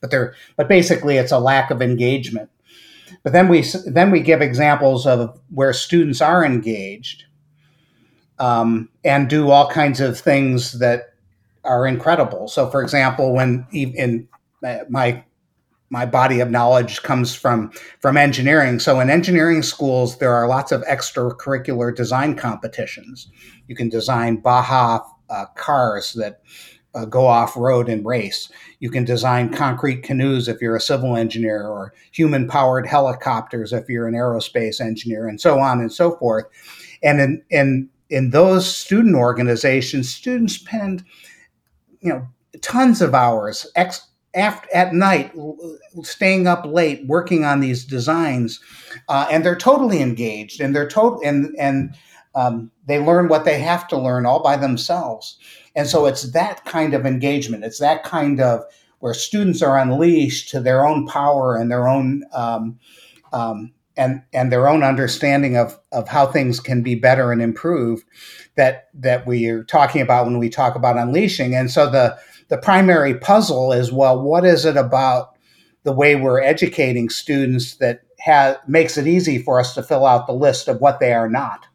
But 0.00 0.10
they're 0.10 0.34
but 0.56 0.68
basically 0.68 1.16
it's 1.16 1.32
a 1.32 1.38
lack 1.38 1.70
of 1.70 1.82
engagement. 1.82 2.50
But 3.22 3.32
then 3.32 3.48
we 3.48 3.64
then 3.86 4.10
we 4.10 4.20
give 4.20 4.40
examples 4.40 5.06
of 5.06 5.38
where 5.50 5.72
students 5.72 6.20
are 6.20 6.44
engaged 6.44 7.24
um, 8.40 8.88
and 9.04 9.30
do 9.30 9.50
all 9.50 9.70
kinds 9.70 10.00
of 10.00 10.18
things 10.18 10.78
that 10.80 11.14
are 11.64 11.86
incredible 11.86 12.48
so 12.48 12.68
for 12.68 12.82
example 12.82 13.32
when 13.32 13.66
in 13.72 14.26
my 14.88 15.22
my 15.90 16.06
body 16.06 16.38
of 16.38 16.50
knowledge 16.50 17.02
comes 17.02 17.34
from 17.34 17.70
from 17.98 18.16
engineering. 18.16 18.78
So 18.78 19.00
in 19.00 19.10
engineering 19.10 19.62
schools, 19.62 20.18
there 20.18 20.32
are 20.32 20.48
lots 20.48 20.72
of 20.72 20.82
extracurricular 20.82 21.94
design 21.94 22.36
competitions. 22.36 23.28
You 23.66 23.74
can 23.74 23.88
design 23.88 24.36
Baja 24.36 25.00
uh, 25.28 25.46
cars 25.56 26.12
that 26.14 26.40
uh, 26.94 27.04
go 27.04 27.26
off 27.26 27.56
road 27.56 27.88
and 27.88 28.06
race. 28.06 28.50
You 28.78 28.90
can 28.90 29.04
design 29.04 29.52
concrete 29.52 30.02
canoes 30.02 30.48
if 30.48 30.60
you're 30.60 30.76
a 30.76 30.80
civil 30.80 31.16
engineer, 31.16 31.66
or 31.66 31.92
human 32.12 32.48
powered 32.48 32.86
helicopters 32.86 33.72
if 33.72 33.88
you're 33.88 34.08
an 34.08 34.14
aerospace 34.14 34.80
engineer, 34.80 35.28
and 35.28 35.40
so 35.40 35.58
on 35.58 35.80
and 35.80 35.92
so 35.92 36.16
forth. 36.16 36.46
And 37.02 37.20
in 37.20 37.42
in 37.50 37.88
in 38.10 38.30
those 38.30 38.72
student 38.72 39.14
organizations, 39.14 40.12
students 40.12 40.54
spend 40.54 41.04
you 42.00 42.10
know 42.10 42.26
tons 42.60 43.00
of 43.00 43.14
hours 43.14 43.66
ex- 43.76 44.08
after, 44.34 44.68
at 44.74 44.92
night, 44.92 45.32
staying 46.02 46.46
up 46.46 46.64
late, 46.66 47.06
working 47.06 47.44
on 47.44 47.60
these 47.60 47.84
designs, 47.84 48.60
uh, 49.08 49.26
and 49.30 49.44
they're 49.44 49.56
totally 49.56 50.02
engaged, 50.02 50.60
and 50.60 50.74
they're 50.74 50.88
total, 50.88 51.20
and 51.24 51.54
and 51.58 51.94
um, 52.34 52.70
they 52.86 52.98
learn 52.98 53.28
what 53.28 53.44
they 53.44 53.58
have 53.60 53.88
to 53.88 53.98
learn 53.98 54.26
all 54.26 54.42
by 54.42 54.56
themselves. 54.56 55.38
And 55.74 55.86
so 55.86 56.06
it's 56.06 56.32
that 56.32 56.64
kind 56.64 56.94
of 56.94 57.06
engagement. 57.06 57.64
It's 57.64 57.78
that 57.78 58.04
kind 58.04 58.40
of 58.40 58.64
where 59.00 59.14
students 59.14 59.62
are 59.62 59.78
unleashed 59.78 60.50
to 60.50 60.60
their 60.60 60.86
own 60.86 61.06
power 61.06 61.56
and 61.56 61.70
their 61.70 61.88
own 61.88 62.24
um, 62.32 62.78
um, 63.32 63.72
and 64.00 64.22
and 64.32 64.50
their 64.50 64.66
own 64.66 64.82
understanding 64.82 65.56
of 65.56 65.78
of 65.92 66.08
how 66.08 66.26
things 66.26 66.58
can 66.58 66.82
be 66.82 66.94
better 66.94 67.30
and 67.30 67.42
improved 67.42 68.04
that 68.56 68.88
that 68.94 69.26
we 69.26 69.46
are 69.48 69.62
talking 69.62 70.00
about 70.00 70.24
when 70.24 70.38
we 70.38 70.48
talk 70.48 70.74
about 70.74 70.96
unleashing. 70.96 71.54
And 71.54 71.70
so 71.70 71.88
the 71.88 72.16
the 72.48 72.56
primary 72.56 73.14
puzzle 73.14 73.72
is 73.72 73.92
well, 73.92 74.20
what 74.20 74.44
is 74.44 74.64
it 74.64 74.76
about 74.76 75.36
the 75.84 75.92
way 75.92 76.16
we're 76.16 76.42
educating 76.42 77.08
students 77.08 77.76
that 77.76 78.00
has, 78.18 78.56
makes 78.66 78.98
it 78.98 79.06
easy 79.06 79.38
for 79.38 79.60
us 79.60 79.74
to 79.74 79.82
fill 79.82 80.06
out 80.06 80.26
the 80.26 80.32
list 80.32 80.66
of 80.66 80.80
what 80.80 80.98
they 80.98 81.12
are 81.12 81.28
not 81.28 81.66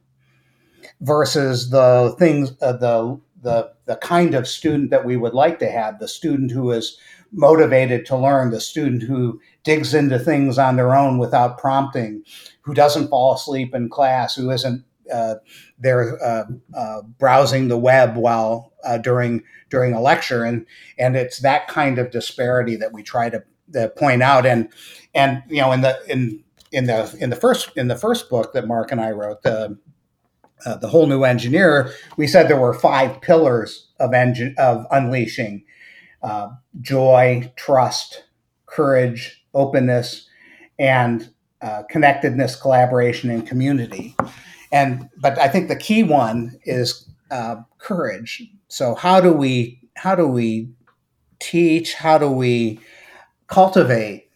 versus 1.01 1.70
the 1.70 2.15
things 2.17 2.53
uh, 2.62 2.74
the 2.74 3.20
the 3.44 3.72
the 3.86 3.98
kind 3.98 4.34
of 4.34 4.48
student 4.48 4.89
that 4.89 5.05
we 5.05 5.15
would 5.15 5.36
like 5.36 5.60
to 5.60 5.70
have 5.70 6.00
the 6.00 6.08
student 6.08 6.50
who 6.50 6.72
is 6.72 6.98
motivated 7.36 8.06
to 8.08 8.18
learn. 8.18 8.51
The 8.51 8.62
student 8.62 9.04
who 9.04 9.39
digs 9.63 9.94
into 9.94 10.18
things 10.18 10.58
on 10.58 10.75
their 10.75 10.96
own 10.96 11.18
without 11.18 11.58
prompting 11.58 12.24
who 12.62 12.74
doesn't 12.74 13.10
fall 13.10 13.36
asleep 13.36 13.75
in 13.75 13.89
class 13.89 14.36
who 14.36 14.50
isn't 14.50 14.86
uh, 15.13 15.36
they're 15.80 16.24
uh, 16.24 16.46
uh, 16.75 17.01
browsing 17.20 17.68
the 17.68 17.77
web 17.77 18.15
while 18.15 18.74
uh, 18.84 18.98
during 18.98 19.44
during 19.70 19.94
a 19.94 20.01
lecture, 20.01 20.44
and 20.44 20.65
and 20.98 21.15
it's 21.15 21.39
that 21.39 21.68
kind 21.68 22.00
of 22.00 22.12
disparity 22.12 22.75
that 22.75 22.94
we 22.94 23.04
try 23.04 23.30
to, 23.30 23.44
to 23.74 23.89
point 23.89 24.24
out. 24.24 24.46
And 24.46 24.70
and 25.13 25.44
you 25.48 25.62
know 25.62 25.72
in 25.72 25.82
the 25.82 25.98
in 26.08 26.44
in 26.72 26.86
the 26.86 27.15
in 27.20 27.30
the 27.30 27.36
first 27.36 27.70
in 27.75 27.88
the 27.88 27.96
first 27.96 28.30
book 28.30 28.54
that 28.54 28.68
Mark 28.68 28.92
and 28.92 29.01
I 29.01 29.12
wrote, 29.12 29.44
the 29.44 29.77
uh, 30.65 30.77
the 30.77 30.88
whole 30.88 31.08
new 31.08 31.24
engineer, 31.24 31.92
we 32.18 32.27
said 32.27 32.48
there 32.48 32.60
were 32.60 32.74
five 32.74 33.22
pillars 33.22 33.89
of 34.00 34.13
engine 34.13 34.56
of 34.58 34.86
unleashing: 34.92 35.63
uh, 36.25 36.50
joy, 36.82 37.51
trust, 37.55 38.25
courage, 38.65 39.46
openness, 39.53 40.27
and 40.77 41.29
uh, 41.62 41.84
connectedness, 41.89 42.55
collaboration, 42.55 43.29
and 43.29 43.48
community 43.48 44.15
and 44.75 45.10
but 45.17 45.39
I 45.39 45.48
think 45.48 45.70
the 45.70 45.75
key 45.75 46.03
one 46.03 46.60
is 46.65 47.08
uh, 47.32 47.55
courage. 47.77 48.44
So 48.67 48.94
how 48.94 49.22
do 49.22 49.32
we 49.32 49.79
how 49.96 50.15
do 50.15 50.27
we 50.27 50.70
teach? 51.39 51.94
How 51.94 52.17
do 52.17 52.29
we 52.29 52.82
cultivate 53.48 54.29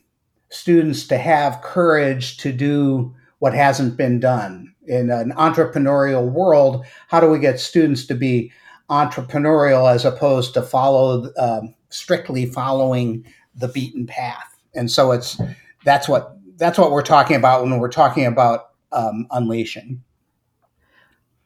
students 0.50 1.08
to 1.08 1.18
have 1.18 1.62
courage 1.62 2.38
to 2.38 2.54
do 2.54 3.14
what 3.40 3.54
hasn't 3.54 3.98
been 3.98 4.22
done 4.22 4.74
in 4.88 5.10
an 5.10 5.32
entrepreneurial 5.32 6.32
world? 6.32 6.86
How 7.10 7.20
do 7.20 7.30
we 7.30 7.40
get 7.40 7.60
students 7.60 8.06
to 8.08 8.16
be 8.16 8.52
entrepreneurial 8.90 9.94
as 9.94 10.06
opposed 10.06 10.54
to 10.54 10.62
follow 10.62 11.30
um, 11.38 11.76
strictly 11.90 12.46
following 12.46 13.26
the 13.56 13.68
beaten 13.68 14.06
path? 14.08 14.58
And 14.76 14.90
so 14.90 15.12
it's 15.12 15.42
that's 15.86 16.08
what 16.08 16.38
that's 16.58 16.78
what 16.78 16.92
we're 16.92 17.02
talking 17.02 17.36
about 17.36 17.64
when 17.64 17.80
we're 17.80 17.90
talking 17.90 18.26
about 18.26 18.72
um, 18.92 19.28
unleashing. 19.32 20.04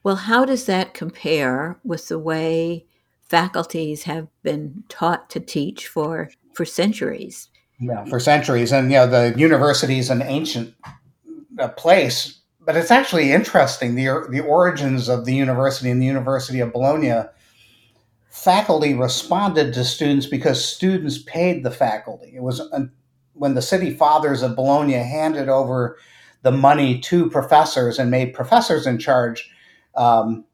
Well, 0.04 0.16
how 0.18 0.44
does 0.44 0.66
that 0.66 0.94
compare 0.94 1.80
with 1.84 2.10
the 2.10 2.20
way 2.20 2.86
faculties 3.22 4.04
have 4.04 4.28
been 4.42 4.84
taught 4.90 5.30
to 5.32 5.40
teach 5.40 5.88
for 5.88 6.30
for 6.54 6.66
centuries? 6.66 7.50
Yeah, 7.80 8.06
for 8.06 8.20
centuries, 8.20 8.72
and 8.72 8.92
you 8.92 8.98
know 8.98 9.08
the 9.08 9.34
university 9.38 9.98
is 9.98 10.10
an 10.10 10.22
ancient 10.22 10.76
uh, 11.58 11.70
place, 11.70 12.40
but 12.62 12.76
it's 12.76 12.92
actually 12.92 13.32
interesting 13.32 13.96
the 13.96 14.28
the 14.30 14.42
origins 14.42 15.10
of 15.10 15.26
the 15.26 15.34
university 15.34 15.90
and 15.90 16.02
the 16.02 16.06
University 16.06 16.60
of 16.60 16.74
Bologna. 16.74 17.24
Faculty 18.34 18.96
responded 18.96 19.76
to 19.76 19.86
students 19.86 20.26
because 20.26 20.66
students 20.66 21.20
paid 21.20 21.64
the 21.64 21.70
faculty. 21.70 22.34
It 22.36 22.42
was 22.42 22.60
uh, 22.60 22.86
when 23.34 23.54
the 23.54 23.62
city 23.62 23.94
fathers 23.94 24.42
of 24.42 24.56
Bologna 24.56 24.94
handed 24.94 25.50
over 25.50 26.00
the 26.42 26.52
money 26.52 27.00
to 27.02 27.30
professors 27.30 28.00
and 28.00 28.10
made 28.10 28.34
professors 28.34 28.88
in 28.88 28.98
charge 28.98 29.52
um, 29.94 30.46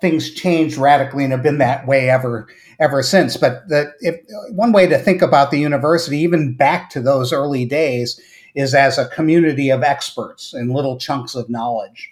things 0.00 0.32
changed 0.32 0.78
radically 0.78 1.24
and 1.24 1.32
have 1.34 1.42
been 1.42 1.58
that 1.58 1.86
way 1.86 2.08
ever 2.08 2.48
ever 2.80 3.02
since. 3.02 3.36
But 3.36 3.68
the, 3.68 3.92
if, 4.00 4.18
one 4.52 4.72
way 4.72 4.86
to 4.86 4.98
think 4.98 5.20
about 5.20 5.50
the 5.50 5.60
university, 5.60 6.16
even 6.20 6.56
back 6.56 6.88
to 6.88 7.02
those 7.02 7.34
early 7.34 7.66
days, 7.66 8.18
is 8.54 8.74
as 8.74 8.96
a 8.96 9.08
community 9.08 9.68
of 9.68 9.82
experts 9.82 10.54
in 10.54 10.70
little 10.70 10.98
chunks 10.98 11.34
of 11.34 11.50
knowledge, 11.50 12.10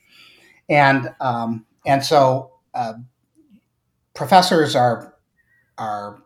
and 0.69 1.15
um, 1.19 1.65
and 1.87 2.05
so 2.05 2.53
uh, 2.75 2.93
professors 4.19 4.75
are 4.75 5.15
are 5.79 6.19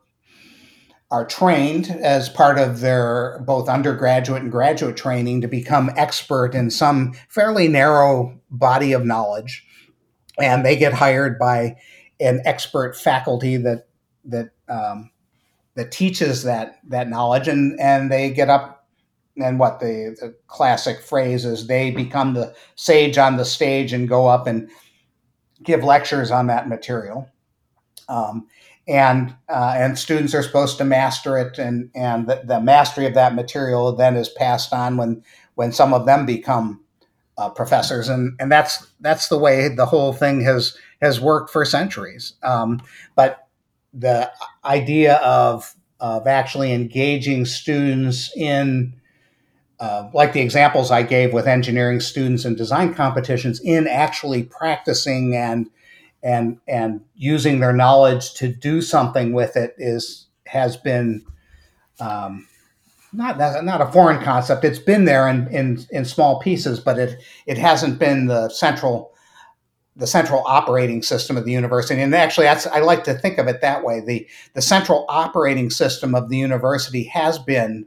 are 1.11 1.26
trained 1.26 1.90
as 1.90 2.30
part 2.30 2.58
of 2.58 2.80
their 2.80 3.38
both 3.46 3.68
undergraduate 3.68 4.42
and 4.42 4.50
graduate 4.50 4.96
training 4.96 5.42
to 5.42 5.46
become 5.46 5.90
expert 5.94 6.54
in 6.54 6.70
some 6.70 7.12
fairly 7.28 7.68
narrow 7.68 8.40
body 8.50 8.94
of 8.94 9.04
knowledge. 9.04 9.62
And 10.38 10.64
they 10.64 10.75
get 10.75 10.94
hired 10.94 11.38
by 11.38 11.76
an 12.18 12.40
expert 12.46 12.96
faculty 12.96 13.58
that 13.58 13.88
that 14.25 14.52
um, 14.70 15.11
that 15.75 15.92
teaches 15.92 16.44
that 16.44 16.78
that 16.88 17.11
knowledge. 17.11 17.46
And 17.46 17.78
and 17.78 18.11
they 18.11 18.30
get 18.30 18.49
up 18.49 18.88
and 19.37 19.58
what 19.58 19.80
the, 19.80 20.16
the 20.18 20.34
classic 20.46 21.02
phrase 21.02 21.44
is 21.44 21.66
they 21.66 21.90
become 21.90 22.32
the 22.32 22.54
sage 22.75 23.18
on 23.18 23.37
the 23.37 23.44
stage 23.44 23.92
and 23.92 24.08
go 24.08 24.28
up 24.28 24.46
and 24.46 24.70
give 25.62 25.84
lectures 25.84 26.30
on 26.30 26.46
that 26.46 26.70
material 26.70 27.28
um, 28.12 28.47
and 28.87 29.35
uh, 29.49 29.75
and 29.76 29.99
students 29.99 30.35
are 30.35 30.42
supposed 30.42 30.76
to 30.78 30.85
master 30.85 31.38
it 31.38 31.59
and 31.59 31.90
and 31.95 32.28
the, 32.28 32.42
the, 32.45 32.61
mastery 32.61 33.07
of 33.07 33.14
that 33.14 33.35
material 33.35 33.95
then 33.95 34.16
is 34.16 34.28
passed 34.28 34.73
on 34.73 34.97
when 34.97 35.23
when 35.54 35.73
some 35.73 35.95
of 35.95 36.04
them 36.04 36.26
become 36.26 36.83
uh, 37.38 37.49
professors. 37.49 38.09
And 38.09 38.35
and 38.38 38.50
that's 38.50 38.87
that's 39.00 39.28
the 39.28 39.38
way 39.38 39.69
the 39.69 39.87
whole 39.87 40.12
thing 40.12 40.42
has 40.42 40.76
has 41.00 41.21
worked 41.21 41.50
for 41.50 41.64
centuries. 41.64 42.35
Um, 42.42 42.83
but 43.14 43.49
the 43.92 44.31
idea 44.64 45.16
of 45.16 45.75
of 46.00 46.26
actually 46.26 46.73
engaging 46.73 47.45
students 47.45 48.35
in 48.37 48.95
uh, 49.81 50.11
like 50.12 50.33
the 50.33 50.40
examples 50.40 50.90
I 50.90 51.02
gave 51.02 51.33
with 51.33 51.47
engineering 51.47 52.00
students 52.00 52.45
and 52.45 52.57
design 52.57 52.95
competitions 52.95 53.61
in 53.61 53.88
actually 53.88 54.45
practicing 54.45 55.35
and 55.37 55.69
and 56.23 56.59
and 56.69 57.00
using 57.14 57.61
their 57.61 57.73
knowledge 57.73 58.35
to 58.35 58.49
do 58.49 58.81
something 58.81 59.33
with 59.33 59.57
it 59.57 59.75
is 59.79 60.26
has 60.47 60.76
been 60.76 61.25
um, 62.00 62.47
not 63.12 63.38
not 63.64 63.81
a 63.81 63.87
foreign 63.87 64.23
concept. 64.23 64.64
It's 64.64 64.79
been 64.79 65.05
there 65.05 65.29
in, 65.29 65.49
in 65.49 65.85
in 65.91 66.05
small 66.05 66.41
pieces, 66.41 66.81
but 66.81 66.99
it 66.99 67.23
it 67.47 67.59
hasn't 67.59 67.99
been 67.99 68.26
the 68.26 68.49
central 68.49 69.12
the 69.95 70.07
central 70.07 70.43
operating 70.47 71.02
system 71.02 71.37
of 71.37 71.45
the 71.45 71.52
university. 71.52 72.00
And 72.00 72.14
actually, 72.14 72.49
I 72.49 72.81
like 72.81 73.05
to 73.05 73.14
think 73.14 73.37
of 73.38 73.47
it 73.47 73.61
that 73.61 73.85
way. 73.85 74.00
the 74.00 74.26
The 74.55 74.62
central 74.62 75.05
operating 75.09 75.71
system 75.71 76.14
of 76.14 76.29
the 76.29 76.38
university 76.38 77.05
has 77.05 77.38
been 77.38 77.87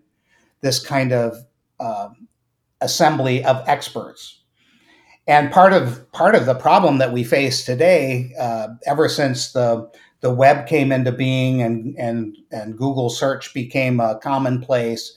this 0.62 0.80
kind 0.80 1.12
of 1.12 1.38
uh, 1.80 2.10
assembly 2.82 3.44
of 3.44 3.64
experts 3.68 4.42
and 5.28 5.52
part 5.52 5.74
of 5.74 6.12
part 6.12 6.36
of 6.36 6.46
the 6.46 6.56
problem 6.56 6.98
that 7.00 7.12
we 7.12 7.24
face 7.24 7.66
today, 7.66 8.34
uh, 8.40 8.68
ever 8.86 9.10
since 9.10 9.52
the 9.52 9.90
the 10.22 10.34
web 10.34 10.68
came 10.68 10.92
into 10.92 11.12
being 11.12 11.62
and 11.62 11.96
and 11.98 12.38
and 12.52 12.78
Google 12.78 13.10
search 13.10 13.54
became 13.54 14.00
a 14.00 14.20
commonplace, 14.20 15.16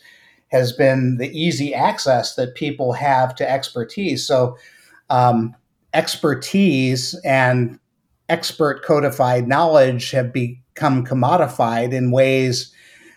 has 0.49 0.73
been 0.73 1.19
the 1.19 1.31
easy 1.38 1.75
access 1.75 2.35
that 2.37 2.55
people 2.55 2.93
have 2.93 3.35
to 3.37 3.50
expertise. 3.50 4.27
So, 4.27 4.57
um, 5.11 5.55
expertise 5.93 7.15
and 7.25 7.79
expert 8.29 8.83
codified 8.85 9.47
knowledge 9.47 10.11
have 10.12 10.33
become 10.33 11.05
commodified 11.05 11.93
in 11.93 12.11
ways 12.11 12.73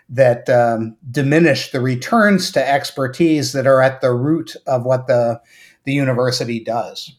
that 0.10 0.50
um, 0.50 0.98
diminish 1.10 1.72
the 1.72 1.80
returns 1.80 2.52
to 2.52 2.70
expertise 2.70 3.54
that 3.54 3.66
are 3.66 3.82
at 3.82 4.02
the 4.02 4.12
root 4.12 4.56
of 4.68 4.84
what 4.84 5.08
the 5.08 5.40
the 5.84 5.94
university 5.94 6.64
does. 6.64 7.14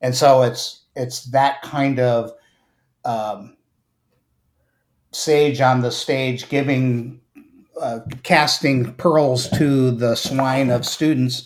And 0.00 0.14
so 0.14 0.42
it's 0.42 0.82
it's 0.94 1.24
that 1.26 1.62
kind 1.62 1.98
of 2.00 2.32
um, 3.04 3.56
sage 5.12 5.60
on 5.60 5.80
the 5.80 5.90
stage 5.90 6.48
giving 6.48 7.20
uh, 7.80 8.00
casting 8.22 8.92
pearls 8.94 9.50
to 9.50 9.90
the 9.90 10.14
swine 10.14 10.70
of 10.70 10.86
students 10.86 11.44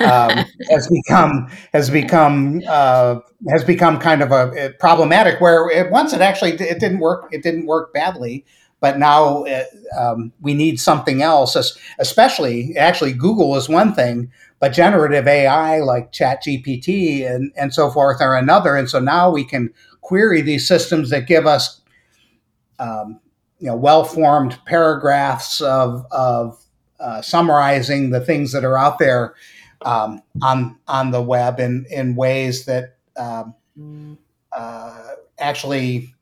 um, 0.00 0.44
has 0.70 0.88
become 0.88 1.48
has 1.72 1.90
become 1.90 2.60
uh, 2.68 3.20
has 3.48 3.64
become 3.64 3.98
kind 3.98 4.22
of 4.22 4.32
a, 4.32 4.66
a 4.66 4.70
problematic. 4.74 5.40
Where 5.40 5.70
it, 5.70 5.90
once 5.90 6.12
it 6.12 6.20
actually 6.20 6.52
it 6.52 6.80
didn't 6.80 6.98
work, 6.98 7.28
it 7.32 7.42
didn't 7.42 7.66
work 7.66 7.92
badly, 7.94 8.44
but 8.80 8.98
now 8.98 9.44
it, 9.44 9.68
uh, 9.96 10.12
um, 10.12 10.32
we 10.40 10.54
need 10.54 10.80
something 10.80 11.22
else. 11.22 11.56
Especially, 11.98 12.76
actually, 12.76 13.12
Google 13.12 13.54
is 13.56 13.68
one 13.68 13.94
thing, 13.94 14.32
but 14.60 14.72
generative 14.72 15.26
AI 15.26 15.80
like 15.80 16.12
ChatGPT 16.12 17.28
and, 17.28 17.50
and 17.56 17.74
so 17.74 17.90
forth 17.90 18.20
are 18.20 18.36
another. 18.36 18.76
And 18.76 18.88
so 18.88 19.00
now 19.00 19.30
we 19.30 19.42
can 19.42 19.72
query 20.02 20.42
these 20.42 20.68
systems 20.68 21.10
that 21.10 21.26
give 21.26 21.46
us 21.46 21.80
um, 22.78 23.18
you 23.58 23.66
know 23.66 23.76
well-formed 23.76 24.58
paragraphs 24.66 25.60
of, 25.60 26.06
of 26.10 26.62
uh, 27.00 27.22
summarizing 27.22 28.10
the 28.10 28.20
things 28.20 28.52
that 28.52 28.64
are 28.64 28.78
out 28.78 28.98
there 28.98 29.34
um, 29.82 30.22
on 30.42 30.78
on 30.88 31.10
the 31.10 31.22
web 31.22 31.58
in, 31.58 31.86
in 31.90 32.14
ways 32.14 32.66
that 32.66 32.96
um, 33.16 33.54
uh, 34.52 35.08
actually 35.38 36.14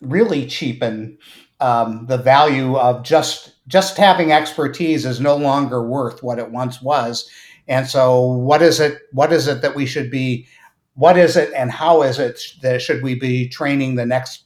really 0.00 0.46
cheapen 0.46 1.18
um, 1.60 2.06
the 2.06 2.18
value 2.18 2.76
of 2.76 3.02
just 3.02 3.54
just 3.66 3.96
having 3.96 4.32
expertise 4.32 5.04
is 5.04 5.20
no 5.20 5.36
longer 5.36 5.82
worth 5.82 6.22
what 6.22 6.38
it 6.38 6.50
once 6.50 6.80
was 6.80 7.28
and 7.68 7.86
so, 7.86 8.22
what 8.22 8.62
is 8.62 8.80
it? 8.80 9.02
What 9.12 9.32
is 9.32 9.46
it 9.46 9.60
that 9.62 9.74
we 9.74 9.84
should 9.84 10.10
be? 10.10 10.46
What 10.94 11.16
is 11.16 11.36
it, 11.36 11.52
and 11.54 11.70
how 11.70 12.02
is 12.02 12.18
it 12.18 12.40
that 12.62 12.80
should 12.82 13.02
we 13.02 13.14
be 13.14 13.48
training 13.48 13.94
the 13.94 14.06
next 14.06 14.44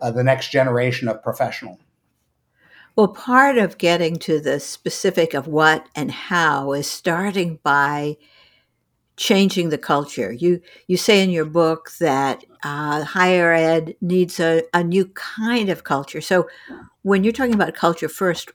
uh, 0.00 0.10
the 0.10 0.24
next 0.24 0.50
generation 0.50 1.08
of 1.08 1.22
professional? 1.22 1.78
Well, 2.96 3.08
part 3.08 3.58
of 3.58 3.78
getting 3.78 4.16
to 4.20 4.40
the 4.40 4.60
specific 4.60 5.34
of 5.34 5.46
what 5.46 5.88
and 5.94 6.10
how 6.10 6.72
is 6.72 6.88
starting 6.88 7.58
by 7.62 8.16
changing 9.16 9.68
the 9.68 9.78
culture. 9.78 10.32
You 10.32 10.60
you 10.88 10.96
say 10.96 11.22
in 11.22 11.30
your 11.30 11.44
book 11.44 11.92
that 12.00 12.44
uh, 12.64 13.04
higher 13.04 13.52
ed 13.52 13.94
needs 14.00 14.40
a, 14.40 14.64
a 14.74 14.82
new 14.82 15.06
kind 15.06 15.68
of 15.68 15.84
culture. 15.84 16.20
So, 16.20 16.48
when 17.02 17.22
you're 17.22 17.32
talking 17.32 17.54
about 17.54 17.74
culture 17.74 18.08
first, 18.08 18.50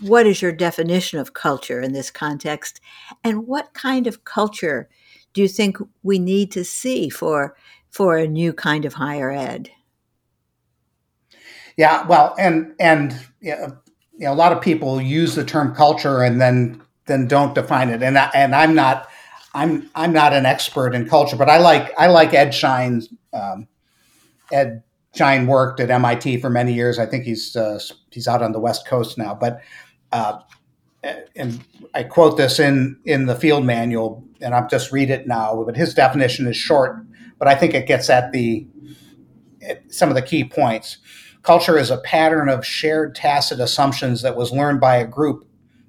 what 0.00 0.26
is 0.26 0.42
your 0.42 0.52
definition 0.52 1.18
of 1.18 1.34
culture 1.34 1.80
in 1.80 1.92
this 1.92 2.10
context? 2.10 2.80
And 3.24 3.46
what 3.46 3.72
kind 3.74 4.06
of 4.06 4.24
culture 4.24 4.88
do 5.32 5.40
you 5.40 5.48
think 5.48 5.78
we 6.02 6.18
need 6.18 6.50
to 6.52 6.64
see 6.64 7.08
for 7.08 7.56
for 7.90 8.16
a 8.16 8.26
new 8.26 8.52
kind 8.52 8.84
of 8.84 8.94
higher 8.94 9.30
ed? 9.30 9.70
Yeah, 11.76 12.06
well, 12.06 12.34
and 12.38 12.74
and 12.78 13.18
you 13.40 13.56
know, 14.18 14.32
a 14.32 14.34
lot 14.34 14.52
of 14.52 14.60
people 14.60 15.00
use 15.00 15.34
the 15.34 15.44
term 15.44 15.74
culture 15.74 16.22
and 16.22 16.40
then 16.40 16.82
then 17.06 17.26
don't 17.26 17.54
define 17.54 17.88
it. 17.88 18.02
And 18.02 18.18
I, 18.18 18.30
and 18.34 18.54
I'm 18.54 18.74
not 18.74 19.08
I'm 19.54 19.90
I'm 19.94 20.12
not 20.12 20.32
an 20.32 20.46
expert 20.46 20.94
in 20.94 21.08
culture, 21.08 21.36
but 21.36 21.48
I 21.48 21.58
like 21.58 21.92
I 21.98 22.08
like 22.08 22.34
Ed 22.34 22.54
Schein's 22.54 23.08
um, 23.32 23.66
Ed 24.50 24.82
Schein 25.14 25.46
worked 25.46 25.80
at 25.80 25.90
MIT 25.90 26.38
for 26.38 26.50
many 26.50 26.72
years. 26.72 26.98
I 26.98 27.06
think 27.06 27.24
he's 27.24 27.54
uh, 27.54 27.78
he's 28.10 28.28
out 28.28 28.42
on 28.42 28.52
the 28.52 28.60
West 28.60 28.86
Coast 28.86 29.18
now, 29.18 29.34
but 29.34 29.60
uh, 30.10 30.38
and 31.36 31.62
I 31.94 32.04
quote 32.04 32.36
this 32.36 32.58
in 32.58 32.98
in 33.04 33.26
the 33.26 33.34
field 33.34 33.64
manual, 33.64 34.24
and 34.40 34.54
I'll 34.54 34.68
just 34.68 34.92
read 34.92 35.10
it 35.10 35.26
now. 35.26 35.62
But 35.64 35.76
his 35.76 35.94
definition 35.94 36.46
is 36.46 36.56
short, 36.56 37.04
but 37.38 37.48
I 37.48 37.54
think 37.54 37.74
it 37.74 37.86
gets 37.86 38.08
at 38.08 38.32
the 38.32 38.66
at 39.62 39.92
some 39.92 40.08
of 40.08 40.14
the 40.14 40.22
key 40.22 40.44
points. 40.44 40.98
Culture 41.42 41.78
is 41.78 41.90
a 41.90 41.98
pattern 41.98 42.48
of 42.48 42.64
shared 42.64 43.14
tacit 43.14 43.60
assumptions 43.60 44.22
that 44.22 44.36
was 44.36 44.52
learned 44.52 44.80
by 44.80 44.96
a 44.96 45.06
group 45.06 45.44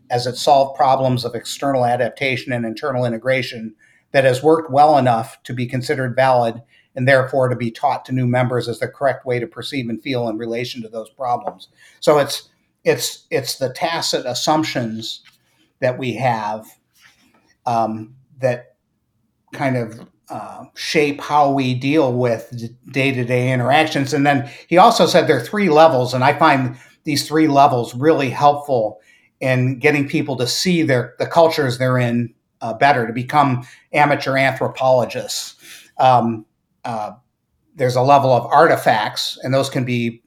as 0.09 0.27
it 0.27 0.35
solved 0.35 0.75
problems 0.75 1.23
of 1.23 1.35
external 1.35 1.85
adaptation 1.85 2.51
and 2.51 2.65
internal 2.65 3.05
integration 3.05 3.75
that 4.11 4.25
has 4.25 4.43
worked 4.43 4.71
well 4.71 4.97
enough 4.97 5.41
to 5.43 5.53
be 5.53 5.65
considered 5.65 6.15
valid 6.15 6.61
and 6.95 7.07
therefore 7.07 7.49
to 7.49 7.55
be 7.55 7.71
taught 7.71 8.05
to 8.05 8.11
new 8.11 8.27
members 8.27 8.67
as 8.67 8.79
the 8.79 8.87
correct 8.87 9.25
way 9.25 9.39
to 9.39 9.47
perceive 9.47 9.89
and 9.89 10.01
feel 10.01 10.27
in 10.27 10.37
relation 10.37 10.81
to 10.81 10.89
those 10.89 11.09
problems. 11.09 11.69
So 11.99 12.19
it's 12.19 12.49
it's 12.83 13.25
it's 13.29 13.57
the 13.57 13.71
tacit 13.73 14.25
assumptions 14.25 15.21
that 15.79 15.97
we 15.97 16.13
have 16.13 16.65
um, 17.65 18.15
that 18.39 18.75
kind 19.53 19.77
of 19.77 20.07
uh, 20.29 20.65
shape 20.75 21.21
how 21.21 21.51
we 21.51 21.73
deal 21.73 22.13
with 22.13 22.71
day-to-day 22.91 23.51
interactions 23.51 24.13
and 24.13 24.25
then 24.25 24.49
he 24.67 24.77
also 24.77 25.05
said 25.05 25.27
there 25.27 25.37
are 25.37 25.41
three 25.41 25.69
levels 25.69 26.13
and 26.13 26.23
i 26.23 26.33
find 26.33 26.77
these 27.03 27.27
three 27.27 27.47
levels 27.47 27.93
really 27.93 28.29
helpful 28.29 28.99
in 29.41 29.77
getting 29.79 30.07
people 30.07 30.37
to 30.37 30.47
see 30.47 30.81
their 30.81 31.13
the 31.19 31.27
cultures 31.27 31.77
they're 31.77 31.97
in 31.97 32.33
uh, 32.61 32.73
better 32.73 33.05
to 33.05 33.11
become 33.13 33.67
amateur 33.91 34.37
anthropologists 34.37 35.55
um, 35.99 36.45
uh, 36.85 37.13
there's 37.75 37.95
a 37.95 38.01
level 38.01 38.31
of 38.31 38.45
artifacts 38.45 39.37
and 39.43 39.53
those 39.53 39.69
can 39.69 39.85
be 39.85 40.21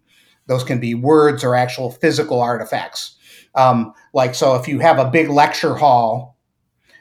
those 0.47 0.65
can 0.65 0.79
be 0.79 0.95
words 0.95 1.43
or 1.43 1.57
actual 1.57 1.91
physical 1.91 2.41
artifacts. 2.41 3.17
Um, 3.57 3.93
like, 4.13 4.35
so 4.35 4.55
if 4.55 4.69
you 4.69 4.79
have 4.79 4.99
a 4.99 5.11
big 5.11 5.29
lecture 5.29 5.75
hall 5.75 6.37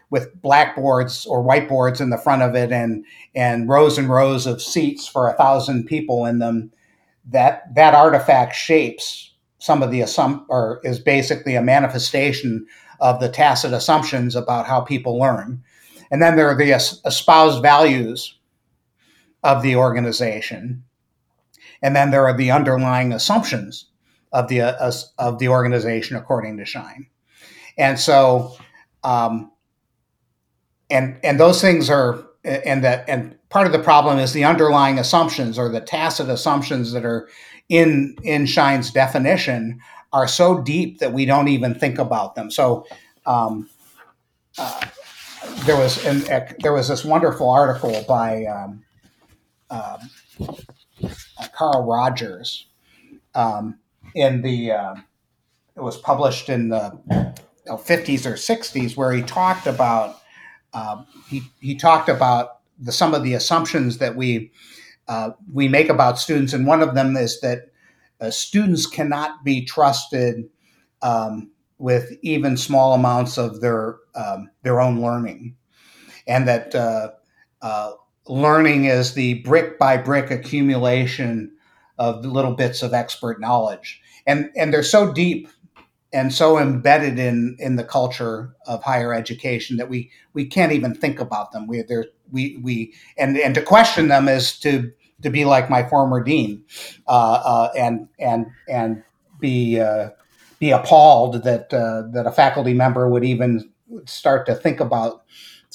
with 0.09 0.41
blackboards 0.41 1.25
or 1.25 1.43
whiteboards 1.43 1.99
in 2.01 2.09
the 2.09 2.17
front 2.17 2.41
of 2.41 2.55
it 2.55 2.71
and 2.71 3.05
and 3.33 3.67
rows 3.67 3.97
and 3.97 4.09
rows 4.09 4.45
of 4.45 4.61
seats 4.61 5.07
for 5.07 5.27
a 5.27 5.33
thousand 5.33 5.85
people 5.85 6.25
in 6.25 6.39
them 6.39 6.71
that 7.25 7.73
that 7.75 7.93
artifact 7.93 8.55
shapes 8.55 9.33
some 9.57 9.81
of 9.81 9.91
the 9.91 10.01
assump 10.01 10.45
or 10.47 10.79
is 10.83 10.99
basically 10.99 11.55
a 11.55 11.61
manifestation 11.61 12.65
of 12.99 13.19
the 13.19 13.29
tacit 13.29 13.73
assumptions 13.73 14.35
about 14.35 14.67
how 14.67 14.79
people 14.79 15.17
learn 15.17 15.61
and 16.11 16.21
then 16.21 16.35
there 16.35 16.47
are 16.47 16.57
the 16.57 16.71
espoused 17.05 17.61
values 17.61 18.34
of 19.45 19.61
the 19.61 19.75
organization. 19.77 20.83
And 21.81 21.95
then 21.95 22.11
there 22.11 22.25
are 22.25 22.35
the 22.35 22.51
underlying 22.51 23.13
assumptions 23.13 23.85
of 24.33 24.49
the 24.49 24.61
uh, 24.61 24.91
of 25.17 25.39
the 25.39 25.47
organization 25.47 26.17
according 26.17 26.57
to 26.57 26.65
Schein 26.65 27.07
and 27.77 27.99
so 27.99 28.55
um, 29.03 29.51
and 30.89 31.17
and 31.23 31.39
those 31.39 31.61
things 31.61 31.89
are 31.89 32.25
and 32.43 32.83
that 32.83 33.07
and 33.07 33.37
part 33.49 33.67
of 33.67 33.73
the 33.73 33.79
problem 33.79 34.19
is 34.19 34.33
the 34.33 34.43
underlying 34.43 34.99
assumptions 34.99 35.57
or 35.57 35.69
the 35.69 35.81
tacit 35.81 36.29
assumptions 36.29 36.91
that 36.91 37.05
are 37.05 37.29
in 37.69 38.15
in 38.23 38.45
Schein's 38.45 38.91
definition 38.91 39.79
are 40.13 40.27
so 40.27 40.61
deep 40.61 40.99
that 40.99 41.11
we 41.11 41.25
don't 41.25 41.47
even 41.47 41.75
think 41.75 41.97
about 41.97 42.35
them. 42.35 42.49
So 42.49 42.85
um, 43.25 43.69
uh, 44.57 44.81
there 45.65 45.75
was 45.75 46.05
an, 46.05 46.31
uh, 46.31 46.53
there 46.59 46.71
was 46.71 46.87
this 46.87 47.03
wonderful 47.03 47.49
article 47.49 48.03
by 48.07 48.45
um, 48.45 48.84
uh, 49.69 49.97
Carl 51.53 51.85
Rogers 51.85 52.67
um, 53.33 53.79
in 54.13 54.41
the 54.41 54.71
uh, 54.71 54.95
it 55.75 55.81
was 55.81 55.97
published 55.97 56.49
in 56.49 56.69
the 56.69 56.97
you 57.09 57.71
know, 57.71 57.77
50s 57.77 58.25
or 58.25 58.33
60s 58.33 58.95
where 58.95 59.11
he 59.11 59.21
talked 59.21 59.67
about 59.67 60.21
um, 60.73 61.07
he, 61.29 61.41
he 61.61 61.75
talked 61.75 62.09
about 62.09 62.59
the, 62.79 62.91
some 62.91 63.13
of 63.13 63.23
the 63.23 63.33
assumptions 63.33 63.97
that 63.99 64.15
we 64.15 64.51
uh, 65.07 65.31
we 65.53 65.67
make 65.67 65.89
about 65.89 66.17
students, 66.19 66.51
and 66.51 66.65
one 66.65 66.81
of 66.81 66.95
them 66.95 67.15
is 67.15 67.39
that 67.41 67.71
uh, 68.19 68.31
students 68.31 68.87
cannot 68.87 69.43
be 69.43 69.63
trusted 69.63 70.49
um, 71.03 71.51
with 71.77 72.17
even 72.23 72.57
small 72.57 72.93
amounts 72.93 73.37
of 73.37 73.61
their 73.61 73.97
um, 74.15 74.49
their 74.63 74.81
own 74.81 75.01
learning, 75.01 75.55
and 76.27 76.47
that 76.47 76.73
uh, 76.73 77.11
uh 77.61 77.91
learning 78.27 78.85
is 78.85 79.13
the 79.13 79.35
brick 79.43 79.77
by 79.77 79.97
brick 79.97 80.31
accumulation 80.31 81.51
of 81.97 82.25
little 82.25 82.53
bits 82.53 82.83
of 82.83 82.93
expert 82.93 83.39
knowledge, 83.39 84.01
and 84.25 84.49
and 84.55 84.73
they're 84.73 84.83
so 84.83 85.13
deep 85.13 85.47
and 86.13 86.33
so 86.33 86.57
embedded 86.57 87.19
in 87.19 87.57
in 87.59 87.75
the 87.75 87.83
culture 87.83 88.55
of 88.67 88.83
higher 88.83 89.13
education 89.13 89.77
that 89.77 89.89
we 89.89 90.11
we 90.33 90.45
can't 90.45 90.71
even 90.71 90.93
think 90.93 91.19
about 91.19 91.51
them. 91.51 91.67
We 91.67 91.83
we 92.31 92.57
we 92.61 92.93
and 93.17 93.37
and 93.37 93.55
to 93.55 93.61
question 93.61 94.07
them 94.07 94.27
is 94.27 94.57
to 94.59 94.91
to 95.21 95.29
be 95.29 95.45
like 95.45 95.69
my 95.69 95.87
former 95.87 96.23
dean, 96.23 96.63
uh, 97.07 97.41
uh, 97.43 97.71
and 97.77 98.07
and 98.19 98.47
and 98.69 99.03
be 99.39 99.79
uh, 99.79 100.09
be 100.59 100.71
appalled 100.71 101.43
that 101.43 101.73
uh, 101.73 102.03
that 102.13 102.25
a 102.25 102.31
faculty 102.31 102.73
member 102.73 103.09
would 103.09 103.25
even 103.25 103.69
start 104.05 104.45
to 104.45 104.55
think 104.55 104.79
about 104.79 105.23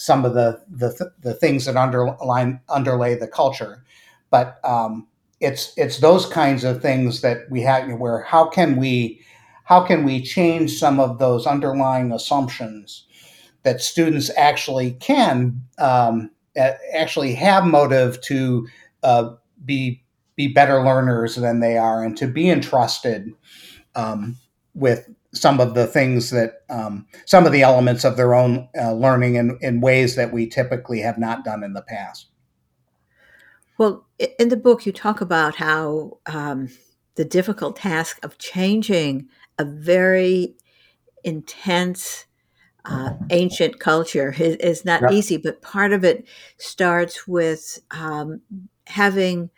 some 0.00 0.24
of 0.24 0.32
the 0.32 0.58
the, 0.70 1.12
the 1.20 1.34
things 1.34 1.66
that 1.66 1.76
underline 1.76 2.58
underlay 2.70 3.14
the 3.14 3.28
culture. 3.28 3.84
But 4.30 4.58
um, 4.64 5.06
it's 5.40 5.74
it's 5.76 5.98
those 5.98 6.24
kinds 6.24 6.64
of 6.64 6.80
things 6.80 7.20
that 7.20 7.50
we 7.50 7.60
have 7.62 7.90
where 7.98 8.22
how 8.22 8.48
can 8.48 8.76
we 8.76 9.20
how 9.64 9.84
can 9.84 10.04
we 10.04 10.22
change 10.22 10.78
some 10.78 10.98
of 10.98 11.18
those 11.18 11.46
underlying 11.46 12.12
assumptions 12.12 13.06
that 13.62 13.82
students 13.82 14.30
actually 14.38 14.92
can 14.92 15.60
um, 15.78 16.30
actually 16.94 17.34
have 17.34 17.66
motive 17.66 18.20
to 18.22 18.66
uh, 19.02 19.34
be 19.66 20.02
be 20.34 20.48
better 20.48 20.82
learners 20.82 21.36
than 21.36 21.60
they 21.60 21.76
are 21.76 22.02
and 22.02 22.16
to 22.16 22.26
be 22.26 22.48
entrusted 22.48 23.30
um, 23.94 24.38
with 24.72 25.10
some 25.32 25.60
of 25.60 25.74
the 25.74 25.86
things 25.86 26.30
that 26.30 26.62
um, 26.68 27.06
some 27.26 27.46
of 27.46 27.52
the 27.52 27.62
elements 27.62 28.04
of 28.04 28.16
their 28.16 28.34
own 28.34 28.68
uh, 28.76 28.92
learning 28.92 29.36
in, 29.36 29.58
in 29.60 29.80
ways 29.80 30.16
that 30.16 30.32
we 30.32 30.46
typically 30.46 31.00
have 31.00 31.18
not 31.18 31.44
done 31.44 31.62
in 31.62 31.72
the 31.72 31.82
past 31.82 32.28
well 33.78 34.06
in 34.38 34.48
the 34.48 34.56
book 34.56 34.86
you 34.86 34.92
talk 34.92 35.20
about 35.20 35.56
how 35.56 36.18
um, 36.26 36.68
the 37.14 37.24
difficult 37.24 37.76
task 37.76 38.18
of 38.24 38.38
changing 38.38 39.28
a 39.58 39.64
very 39.64 40.54
intense 41.24 42.26
uh, 42.84 43.10
ancient 43.30 43.78
culture 43.78 44.34
is, 44.38 44.56
is 44.56 44.84
not 44.84 45.02
yeah. 45.02 45.10
easy, 45.10 45.36
but 45.36 45.62
part 45.62 45.92
of 45.92 46.04
it 46.04 46.26
starts 46.58 47.26
with 47.28 47.78
um, 47.90 48.40
having 48.86 49.50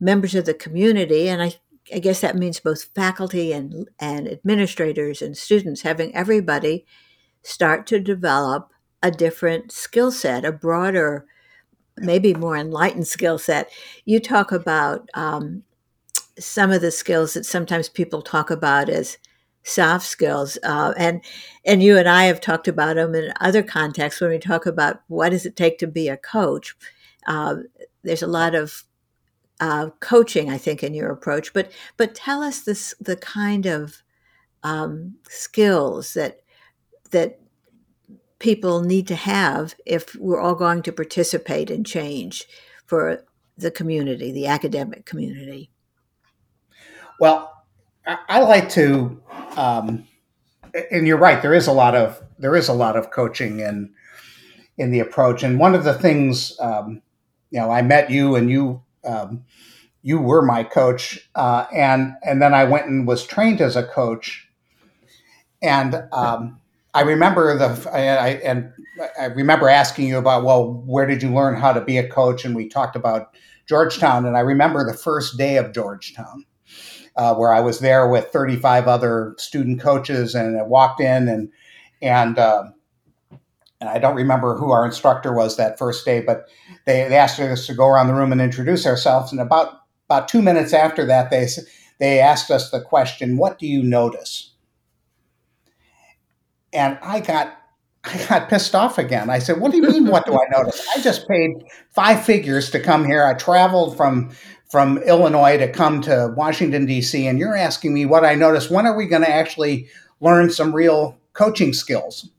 members 0.00 0.34
of 0.34 0.46
the 0.46 0.54
community, 0.54 1.28
and 1.28 1.42
I, 1.42 1.54
I 1.94 1.98
guess 1.98 2.20
that 2.20 2.36
means 2.36 2.60
both 2.60 2.84
faculty 2.94 3.52
and 3.52 3.88
and 3.98 4.28
administrators 4.28 5.22
and 5.22 5.36
students, 5.36 5.82
having 5.82 6.14
everybody 6.14 6.86
start 7.42 7.86
to 7.88 8.00
develop 8.00 8.70
a 9.02 9.10
different 9.10 9.72
skill 9.72 10.12
set, 10.12 10.44
a 10.44 10.52
broader, 10.52 11.26
maybe 11.98 12.34
more 12.34 12.56
enlightened 12.56 13.06
skill 13.08 13.38
set. 13.38 13.70
You 14.04 14.20
talk 14.20 14.52
about 14.52 15.08
um, 15.14 15.64
some 16.38 16.70
of 16.70 16.80
the 16.80 16.90
skills 16.90 17.34
that 17.34 17.46
sometimes 17.46 17.88
people 17.88 18.22
talk 18.22 18.50
about 18.50 18.88
as 18.88 19.18
soft 19.64 20.06
skills 20.06 20.58
uh, 20.64 20.92
and 20.96 21.22
and 21.64 21.82
you 21.82 21.96
and 21.96 22.08
i 22.08 22.24
have 22.24 22.40
talked 22.40 22.66
about 22.66 22.96
them 22.96 23.14
in 23.14 23.32
other 23.40 23.62
contexts 23.62 24.20
when 24.20 24.30
we 24.30 24.38
talk 24.38 24.66
about 24.66 25.02
what 25.06 25.30
does 25.30 25.46
it 25.46 25.54
take 25.54 25.78
to 25.78 25.86
be 25.86 26.08
a 26.08 26.16
coach 26.16 26.76
uh, 27.28 27.56
there's 28.02 28.22
a 28.22 28.26
lot 28.26 28.56
of 28.56 28.82
uh, 29.62 29.90
coaching 30.00 30.50
i 30.50 30.58
think 30.58 30.82
in 30.82 30.92
your 30.92 31.10
approach 31.10 31.52
but 31.52 31.70
but 31.96 32.16
tell 32.16 32.42
us 32.42 32.62
this 32.62 32.94
the 33.00 33.16
kind 33.16 33.64
of 33.64 34.02
um, 34.64 35.14
skills 35.28 36.14
that 36.14 36.40
that 37.12 37.38
people 38.40 38.82
need 38.82 39.06
to 39.06 39.14
have 39.14 39.74
if 39.86 40.16
we're 40.16 40.40
all 40.40 40.56
going 40.56 40.82
to 40.82 40.92
participate 40.92 41.70
in 41.70 41.84
change 41.84 42.46
for 42.86 43.24
the 43.56 43.70
community 43.70 44.32
the 44.32 44.48
academic 44.48 45.06
community 45.06 45.70
well 47.20 47.52
I, 48.06 48.40
like 48.40 48.68
to, 48.70 49.22
um, 49.56 50.06
and 50.90 51.06
you're 51.06 51.18
right. 51.18 51.40
There 51.40 51.54
is 51.54 51.68
a 51.68 51.72
lot 51.72 51.94
of 51.94 52.20
there 52.38 52.56
is 52.56 52.68
a 52.68 52.72
lot 52.72 52.96
of 52.96 53.10
coaching 53.10 53.60
in 53.60 53.94
in 54.78 54.90
the 54.90 55.00
approach. 55.00 55.44
And 55.44 55.58
one 55.58 55.74
of 55.74 55.84
the 55.84 55.94
things, 55.94 56.58
um, 56.58 57.00
you 57.50 57.60
know, 57.60 57.70
I 57.70 57.82
met 57.82 58.10
you, 58.10 58.34
and 58.34 58.50
you 58.50 58.82
um, 59.04 59.44
you 60.02 60.18
were 60.18 60.42
my 60.42 60.64
coach, 60.64 61.18
uh, 61.34 61.66
and 61.74 62.14
and 62.22 62.42
then 62.42 62.54
I 62.54 62.64
went 62.64 62.86
and 62.86 63.06
was 63.06 63.24
trained 63.24 63.60
as 63.60 63.76
a 63.76 63.84
coach, 63.84 64.48
and 65.62 66.02
um, 66.12 66.60
I 66.94 67.02
remember 67.02 67.56
the 67.56 67.90
I, 67.90 68.00
I, 68.00 68.28
and 68.44 68.72
I 69.18 69.26
remember 69.26 69.68
asking 69.68 70.08
you 70.08 70.18
about 70.18 70.44
well, 70.44 70.72
where 70.86 71.06
did 71.06 71.22
you 71.22 71.32
learn 71.32 71.56
how 71.56 71.72
to 71.72 71.80
be 71.80 71.98
a 71.98 72.08
coach? 72.08 72.44
And 72.44 72.54
we 72.54 72.68
talked 72.68 72.96
about 72.96 73.34
Georgetown, 73.66 74.26
and 74.26 74.36
I 74.36 74.40
remember 74.40 74.84
the 74.84 74.96
first 74.96 75.38
day 75.38 75.56
of 75.56 75.72
Georgetown 75.72 76.44
uh, 77.16 77.34
where 77.34 77.52
I 77.52 77.60
was 77.60 77.80
there 77.80 78.08
with 78.08 78.26
35 78.26 78.88
other 78.88 79.34
student 79.38 79.80
coaches, 79.80 80.34
and 80.34 80.58
I 80.58 80.62
walked 80.62 81.00
in 81.00 81.28
and 81.28 81.50
and 82.00 82.38
uh, 82.38 82.64
and 83.82 83.90
I 83.90 83.98
don't 83.98 84.14
remember 84.14 84.56
who 84.56 84.70
our 84.70 84.86
instructor 84.86 85.32
was 85.32 85.56
that 85.56 85.76
first 85.76 86.04
day, 86.04 86.20
but 86.20 86.48
they, 86.86 87.08
they 87.08 87.16
asked 87.16 87.40
us 87.40 87.66
to 87.66 87.74
go 87.74 87.88
around 87.88 88.06
the 88.06 88.14
room 88.14 88.30
and 88.30 88.40
introduce 88.40 88.86
ourselves. 88.86 89.32
And 89.32 89.40
about 89.40 89.80
about 90.08 90.28
two 90.28 90.40
minutes 90.40 90.72
after 90.72 91.04
that, 91.06 91.30
they 91.30 91.48
they 91.98 92.20
asked 92.20 92.48
us 92.52 92.70
the 92.70 92.80
question, 92.80 93.36
"What 93.36 93.58
do 93.58 93.66
you 93.66 93.82
notice?" 93.82 94.52
And 96.72 96.96
I 97.02 97.18
got 97.18 97.56
I 98.04 98.24
got 98.28 98.48
pissed 98.48 98.76
off 98.76 98.98
again. 98.98 99.28
I 99.30 99.40
said, 99.40 99.60
"What 99.60 99.72
do 99.72 99.78
you 99.78 99.82
mean? 99.82 100.06
What 100.06 100.26
do 100.26 100.34
I 100.34 100.46
notice? 100.56 100.86
I 100.96 101.00
just 101.00 101.26
paid 101.26 101.50
five 101.90 102.24
figures 102.24 102.70
to 102.70 102.78
come 102.78 103.04
here. 103.04 103.26
I 103.26 103.34
traveled 103.34 103.96
from 103.96 104.30
from 104.70 104.98
Illinois 104.98 105.58
to 105.58 105.66
come 105.66 106.00
to 106.02 106.32
Washington, 106.36 106.86
D.C., 106.86 107.26
and 107.26 107.36
you're 107.36 107.56
asking 107.56 107.92
me 107.92 108.06
what 108.06 108.24
I 108.24 108.36
noticed. 108.36 108.70
When 108.70 108.86
are 108.86 108.96
we 108.96 109.06
going 109.06 109.22
to 109.22 109.28
actually 109.28 109.88
learn 110.20 110.50
some 110.50 110.72
real 110.72 111.18
coaching 111.32 111.72
skills? 111.72 112.30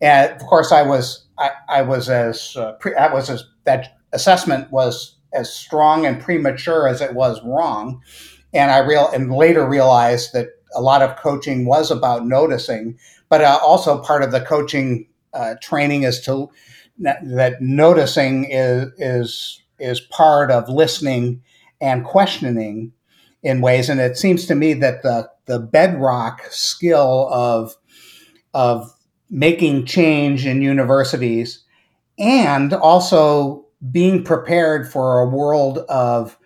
And 0.00 0.32
of 0.32 0.46
course, 0.46 0.72
I 0.72 0.82
was 0.82 1.26
I, 1.38 1.50
I 1.68 1.82
was 1.82 2.08
as 2.08 2.56
uh, 2.56 2.72
pre, 2.72 2.92
that 2.92 3.12
was 3.12 3.30
as 3.30 3.44
that 3.64 3.98
assessment 4.12 4.70
was 4.70 5.16
as 5.32 5.52
strong 5.52 6.06
and 6.06 6.20
premature 6.20 6.88
as 6.88 7.00
it 7.00 7.14
was 7.14 7.42
wrong, 7.44 8.00
and 8.52 8.70
I 8.70 8.78
real 8.78 9.08
and 9.08 9.32
later 9.32 9.66
realized 9.66 10.32
that 10.32 10.48
a 10.74 10.80
lot 10.80 11.02
of 11.02 11.16
coaching 11.16 11.66
was 11.66 11.90
about 11.90 12.26
noticing, 12.26 12.98
but 13.28 13.40
uh, 13.40 13.58
also 13.62 14.02
part 14.02 14.22
of 14.22 14.32
the 14.32 14.40
coaching 14.40 15.06
uh, 15.32 15.54
training 15.62 16.02
is 16.02 16.20
to 16.22 16.50
that 16.98 17.60
noticing 17.60 18.50
is 18.50 18.92
is 18.98 19.62
is 19.78 20.00
part 20.00 20.50
of 20.50 20.68
listening 20.68 21.42
and 21.80 22.04
questioning 22.04 22.92
in 23.42 23.60
ways. 23.60 23.88
And 23.88 24.00
it 24.00 24.16
seems 24.16 24.46
to 24.46 24.54
me 24.54 24.74
that 24.74 25.02
the 25.02 25.30
the 25.46 25.58
bedrock 25.58 26.42
skill 26.50 27.28
of 27.30 27.76
of 28.54 28.95
making 29.30 29.86
change 29.86 30.46
in 30.46 30.62
universities 30.62 31.64
and 32.18 32.72
also 32.72 33.64
being 33.90 34.24
prepared 34.24 34.90
for 34.90 35.20
a 35.20 35.28
world 35.28 35.78
of 35.88 36.38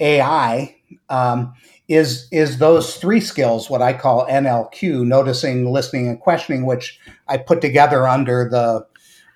AI 0.00 0.76
um, 1.08 1.52
is 1.88 2.28
is 2.30 2.58
those 2.58 2.96
three 2.96 3.20
skills 3.20 3.70
what 3.70 3.82
I 3.82 3.92
call 3.92 4.26
NLQ 4.26 5.06
noticing 5.06 5.70
listening 5.70 6.08
and 6.08 6.20
questioning 6.20 6.66
which 6.66 6.98
I 7.28 7.38
put 7.38 7.60
together 7.60 8.06
under 8.06 8.48
the 8.48 8.86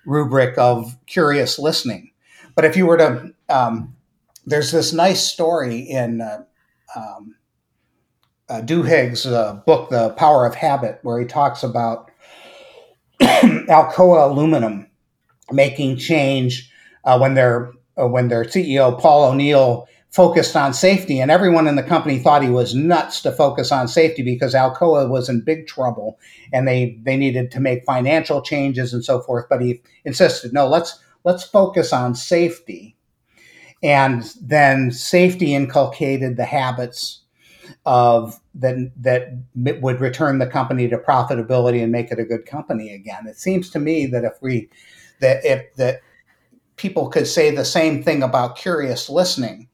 rubric 0.05 0.57
of 0.57 0.97
curious 1.07 1.59
listening. 1.59 2.11
But 2.55 2.65
if 2.65 2.75
you 2.75 2.85
were 2.85 2.97
to 2.97 3.33
um, 3.49 3.95
there's 4.45 4.71
this 4.71 4.93
nice 4.93 5.21
story 5.21 5.79
in 5.79 6.21
uh, 6.21 6.43
um, 6.95 7.35
uh, 8.49 8.61
Duhigg's 8.61 9.25
uh, 9.25 9.61
book 9.65 9.89
The 9.89 10.09
Power 10.11 10.45
of 10.45 10.55
Habit 10.55 10.99
where 11.03 11.19
he 11.19 11.25
talks 11.25 11.63
about 11.63 12.10
Alcoa 13.67 14.29
Aluminum 14.31 14.87
making 15.51 15.97
change 15.97 16.71
uh, 17.05 17.17
when 17.17 17.35
their 17.35 17.71
uh, 17.97 18.07
when 18.07 18.27
their 18.29 18.45
CEO 18.45 18.99
Paul 18.99 19.31
O'Neill 19.31 19.87
focused 20.09 20.55
on 20.55 20.73
safety, 20.73 21.19
and 21.21 21.31
everyone 21.31 21.67
in 21.67 21.75
the 21.75 21.83
company 21.83 22.19
thought 22.19 22.43
he 22.43 22.49
was 22.49 22.75
nuts 22.75 23.21
to 23.21 23.31
focus 23.31 23.71
on 23.71 23.87
safety 23.87 24.23
because 24.23 24.53
Alcoa 24.53 25.09
was 25.09 25.29
in 25.29 25.41
big 25.41 25.67
trouble 25.67 26.19
and 26.51 26.67
they 26.67 26.99
they 27.03 27.15
needed 27.15 27.51
to 27.51 27.59
make 27.59 27.85
financial 27.85 28.41
changes 28.41 28.93
and 28.93 29.05
so 29.05 29.21
forth. 29.21 29.45
But 29.49 29.61
he 29.61 29.81
insisted, 30.03 30.53
no, 30.53 30.67
let's 30.67 30.99
let's 31.23 31.43
focus 31.43 31.93
on 31.93 32.15
safety. 32.15 32.95
And 33.83 34.23
then 34.41 34.91
safety 34.91 35.55
inculcated 35.55 36.37
the 36.37 36.45
habits 36.45 37.20
of 37.85 38.39
that 38.53 38.91
that 38.95 39.81
would 39.81 39.99
return 39.99 40.39
the 40.39 40.47
company 40.47 40.87
to 40.87 40.97
profitability 40.97 41.81
and 41.81 41.91
make 41.91 42.11
it 42.11 42.19
a 42.19 42.25
good 42.25 42.45
company 42.45 42.93
again. 42.93 43.25
It 43.27 43.37
seems 43.37 43.69
to 43.71 43.79
me 43.79 44.05
that 44.07 44.23
if 44.23 44.33
we 44.41 44.69
that 45.19 45.43
if 45.43 45.73
that 45.75 46.01
people 46.75 47.09
could 47.09 47.27
say 47.27 47.53
the 47.53 47.65
same 47.65 48.03
thing 48.03 48.21
about 48.21 48.55
curious 48.55 49.09
listening, 49.09 49.67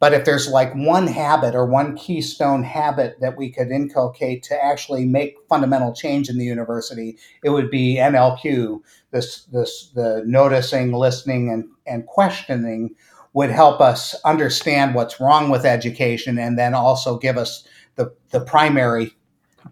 but 0.00 0.12
if 0.12 0.24
there's 0.24 0.48
like 0.48 0.72
one 0.74 1.08
habit 1.08 1.56
or 1.56 1.66
one 1.66 1.96
keystone 1.96 2.62
habit 2.62 3.16
that 3.20 3.36
we 3.36 3.50
could 3.50 3.70
inculcate 3.70 4.44
to 4.44 4.64
actually 4.64 5.04
make 5.04 5.34
fundamental 5.48 5.92
change 5.92 6.28
in 6.28 6.38
the 6.38 6.44
university, 6.44 7.18
it 7.42 7.50
would 7.50 7.70
be 7.70 7.96
NLQ. 7.96 8.80
This 9.10 9.44
this 9.46 9.90
the 9.94 10.22
noticing, 10.24 10.92
listening, 10.92 11.50
and 11.50 11.64
and 11.86 12.06
questioning 12.06 12.94
would 13.32 13.50
help 13.50 13.80
us 13.80 14.14
understand 14.24 14.94
what's 14.94 15.20
wrong 15.20 15.50
with 15.50 15.64
education, 15.64 16.38
and 16.38 16.58
then 16.58 16.74
also 16.74 17.18
give 17.18 17.36
us 17.36 17.66
the 17.96 18.12
the 18.30 18.40
primary 18.40 19.14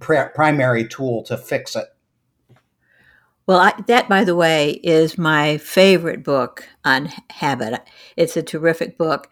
pr- 0.01 0.31
primary 0.35 0.87
tool 0.87 1.23
to 1.25 1.37
fix 1.37 1.77
it. 1.77 1.87
Well, 3.47 3.59
I, 3.59 3.73
that, 3.87 4.09
by 4.09 4.25
the 4.25 4.35
way, 4.35 4.81
is 4.83 5.16
my 5.16 5.59
favorite 5.59 6.25
book 6.25 6.69
on 6.85 7.12
habit. 7.31 7.81
It's 8.16 8.37
a 8.37 8.42
terrific 8.42 8.99
book 8.99 9.31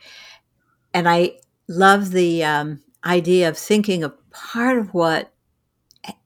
and 0.95 1.09
I 1.09 1.33
love 1.69 2.13
the 2.13 2.45
um, 2.45 2.81
idea 3.05 3.49
of 3.49 3.59
thinking 3.59 4.05
of 4.05 4.15
part 4.31 4.79
of 4.79 4.95
what 4.95 5.33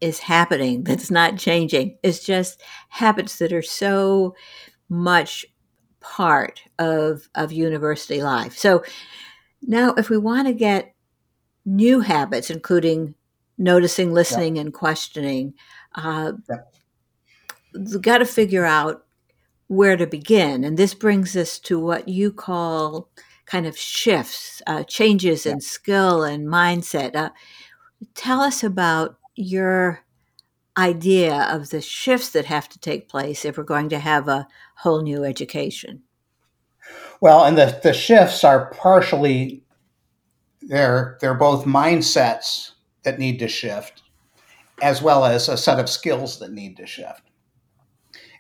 is 0.01 0.21
happening 0.21 0.85
that's 0.85 1.11
not 1.11 1.39
changing. 1.39 1.97
It's 2.03 2.25
just 2.25 2.61
habits 2.91 3.39
that 3.39 3.53
are 3.53 3.63
so 3.63 4.35
much 4.89 5.47
part 6.01 6.63
of 6.79 7.29
of 7.35 7.53
university 7.53 8.23
life. 8.23 8.57
So 8.57 8.83
now, 9.63 9.95
if 9.95 10.09
we 10.09 10.19
want 10.19 10.47
to 10.47 10.55
get 10.55 10.95
new 11.65 12.01
habits, 12.01 12.51
including 12.51 13.15
noticing, 13.57 14.13
listening, 14.13 14.57
yeah. 14.57 14.63
and 14.63 14.75
questioning, 14.75 15.55
uh, 15.95 16.33
yeah. 16.49 16.57
we've 17.75 18.03
got 18.03 18.19
to 18.19 18.25
figure 18.25 18.65
out 18.65 19.05
where 19.67 19.97
to 19.97 20.07
begin. 20.07 20.65
And 20.65 20.77
this 20.77 20.95
brings 20.95 21.37
us 21.37 21.59
to 21.61 21.79
what 21.79 22.09
you 22.09 22.33
call 22.33 23.11
kind 23.47 23.67
of 23.67 23.77
shifts, 23.77 24.63
uh, 24.67 24.85
changes 24.85 25.45
yeah. 25.45 25.53
in 25.53 25.61
skill 25.61 26.23
and 26.23 26.47
mindset. 26.47 27.15
Uh, 27.15 27.31
tell 28.15 28.41
us 28.41 28.63
about 28.63 29.19
your 29.35 30.05
idea 30.79 31.49
of 31.51 31.71
the 31.71 31.83
shifts 31.83 32.31
that 32.31 32.47
have 32.47 32.69
to 32.71 32.79
take 32.79 33.09
place 33.09 33.45
if 33.45 33.59
we're 33.59 33.65
going 33.65 33.89
to 33.91 33.99
have 33.99 34.29
a 34.29 34.47
whole 34.77 35.03
new 35.03 35.25
education. 35.25 36.03
Well, 37.21 37.45
and 37.45 37.59
the, 37.59 37.81
the 37.83 37.93
shifts 37.93 38.45
are 38.45 38.71
partially 38.71 39.65
they're 40.63 41.17
they're 41.21 41.35
both 41.35 41.65
mindsets 41.65 42.73
that 43.03 43.19
need 43.19 43.39
to 43.39 43.49
shift, 43.49 44.03
as 44.83 45.03
well 45.03 45.25
as 45.25 45.49
a 45.49 45.57
set 45.57 45.79
of 45.79 45.89
skills 45.89 46.39
that 46.39 46.53
need 46.53 46.77
to 46.77 46.87
shift. 46.87 47.23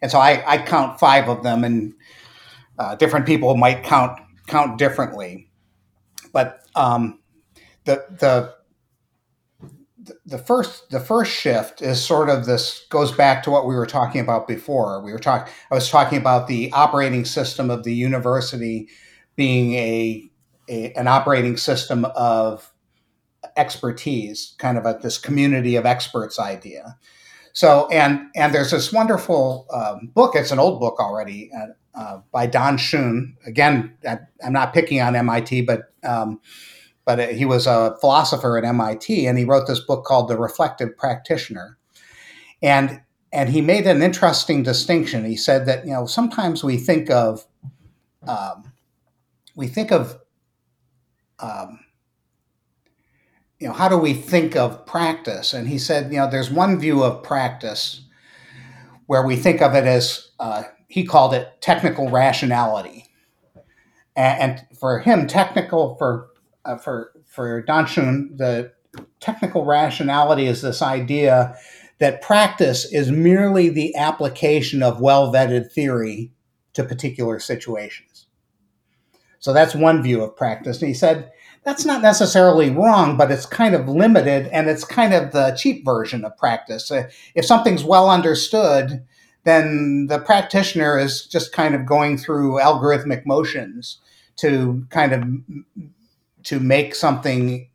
And 0.03 0.11
so 0.11 0.19
I, 0.19 0.45
I 0.47 0.59
count 0.59 1.01
five 1.01 1.29
of 1.29 1.43
them, 1.43 1.65
and 1.65 1.95
uh, 2.79 2.95
different 2.97 3.27
people 3.27 3.57
might 3.57 3.83
count 3.83 4.19
count 4.47 4.79
differently. 4.79 5.51
But 6.33 6.61
um, 6.75 7.21
the 7.85 8.05
the 8.11 8.55
the 10.27 10.39
first 10.39 10.91
the 10.91 11.01
first 11.01 11.33
shift 11.33 11.83
is 11.83 12.03
sort 12.03 12.29
of 12.29 12.47
this 12.47 12.87
goes 12.91 13.13
back 13.13 13.43
to 13.43 13.51
what 13.51 13.67
we 13.67 13.75
were 13.75 13.87
talking 13.87 14.21
about 14.21 14.49
before. 14.49 15.03
We 15.03 15.13
were 15.13 15.19
talking 15.19 15.53
I 15.71 15.75
was 15.75 15.91
talking 15.91 16.19
about 16.19 16.49
the 16.49 16.73
operating 16.73 17.25
system 17.25 17.71
of 17.71 17.85
the 17.85 17.95
university 17.95 18.89
being 19.37 19.75
a, 19.75 20.31
a 20.69 20.93
an 20.95 21.09
operating 21.09 21.57
system 21.57 22.05
of 22.17 22.73
expertise, 23.57 24.55
kind 24.59 24.79
of 24.79 24.87
a, 24.87 24.99
this 25.03 25.19
community 25.19 25.77
of 25.77 25.87
experts 25.87 26.39
idea. 26.39 26.97
So 27.53 27.89
and 27.89 28.29
and 28.37 28.55
there's 28.55 28.71
this 28.71 28.93
wonderful 28.93 29.67
um, 29.73 30.11
book. 30.15 30.35
It's 30.35 30.53
an 30.53 30.59
old 30.59 30.81
book 30.81 31.01
already, 31.01 31.51
uh, 31.57 31.99
uh, 31.99 32.21
by 32.31 32.47
Don 32.47 32.77
Schön. 32.77 33.35
Again, 33.47 33.97
I, 34.07 34.19
am 34.43 34.53
not 34.53 34.73
picking 34.73 35.01
on 35.01 35.17
MIT, 35.17 35.63
but 35.63 35.93
um, 36.05 36.41
but 37.09 37.33
he 37.33 37.47
was 37.47 37.67
a 37.67 37.97
philosopher 38.03 38.59
at 38.59 38.67
MIT, 38.67 39.27
and 39.27 39.39
he 39.39 39.47
wrote 39.47 39.67
this 39.67 39.81
book 39.81 40.05
called 40.05 40.29
The 40.29 40.37
Reflective 40.37 40.95
Practitioner, 40.95 41.79
and 42.61 43.01
and 43.33 43.49
he 43.49 43.63
made 43.63 43.87
an 43.87 44.03
interesting 44.03 44.63
distinction. 44.63 45.25
He 45.25 45.35
said 45.35 45.65
that 45.65 45.87
you 45.87 45.93
know 45.95 46.05
sometimes 46.05 46.63
we 46.63 46.77
think 46.77 47.09
of 47.09 47.47
um, 48.27 48.75
we 49.57 49.69
think 49.69 49.91
of 49.91 50.19
um, 51.39 51.81
you 53.59 53.69
know 53.69 53.73
how 53.73 53.89
do 53.89 53.97
we 53.97 54.13
think 54.13 54.55
of 54.55 54.85
practice, 54.85 55.55
and 55.55 55.67
he 55.67 55.79
said 55.79 56.13
you 56.13 56.19
know 56.19 56.31
there's 56.31 56.51
one 56.51 56.79
view 56.79 57.03
of 57.03 57.23
practice 57.23 58.03
where 59.07 59.23
we 59.23 59.35
think 59.35 59.63
of 59.63 59.75
it 59.75 59.85
as 59.85 60.29
uh, 60.41 60.65
he 60.89 61.05
called 61.05 61.33
it 61.33 61.63
technical 61.63 62.11
rationality. 62.11 63.07
And, 64.15 64.67
for 64.81 64.99
him, 64.99 65.29
technical 65.29 65.95
for 65.95 66.31
uh, 66.69 66.77
for 66.77 67.13
for 67.27 67.63
Don 67.63 67.87
the 68.37 68.73
technical 69.21 69.65
rationality 69.65 70.47
is 70.47 70.63
this 70.63 70.83
idea 70.83 71.57
that 71.99 72.23
practice 72.23 72.91
is 72.93 73.11
merely 73.11 73.69
the 73.69 73.95
application 73.97 74.83
of 74.83 75.01
well 75.01 75.33
vetted 75.33 75.73
theory 75.73 76.33
to 76.75 76.85
particular 76.85 77.41
situations. 77.41 78.27
So 79.41 79.53
that's 79.53 79.75
one 79.75 80.03
view 80.03 80.23
of 80.23 80.37
practice. 80.37 80.81
And 80.81 80.89
he 80.89 80.95
said 80.95 81.31
that's 81.65 81.85
not 81.85 82.03
necessarily 82.03 82.71
wrong, 82.71 83.17
but 83.17 83.31
it's 83.31 83.47
kind 83.47 83.75
of 83.75 83.89
limited 83.89 84.47
and 84.49 84.69
it's 84.69 84.85
kind 84.85 85.13
of 85.13 85.33
the 85.33 85.57
cheap 85.59 85.85
version 85.85 86.25
of 86.25 86.37
practice. 86.37 86.91
Uh, 86.91 87.09
if 87.35 87.45
something's 87.45 87.85
well 87.85 88.09
understood, 88.09 89.05
then 89.45 90.07
the 90.09 90.19
practitioner 90.19 90.99
is 90.99 91.27
just 91.27 91.53
kind 91.53 91.75
of 91.75 91.87
going 91.87 92.17
through 92.17 92.59
algorithmic 92.59 93.27
motions 93.27 93.99
to 94.37 94.87
kind 94.91 95.13
of 95.13 95.25
to 96.49 96.59
make 96.59 96.95
something 96.95 97.69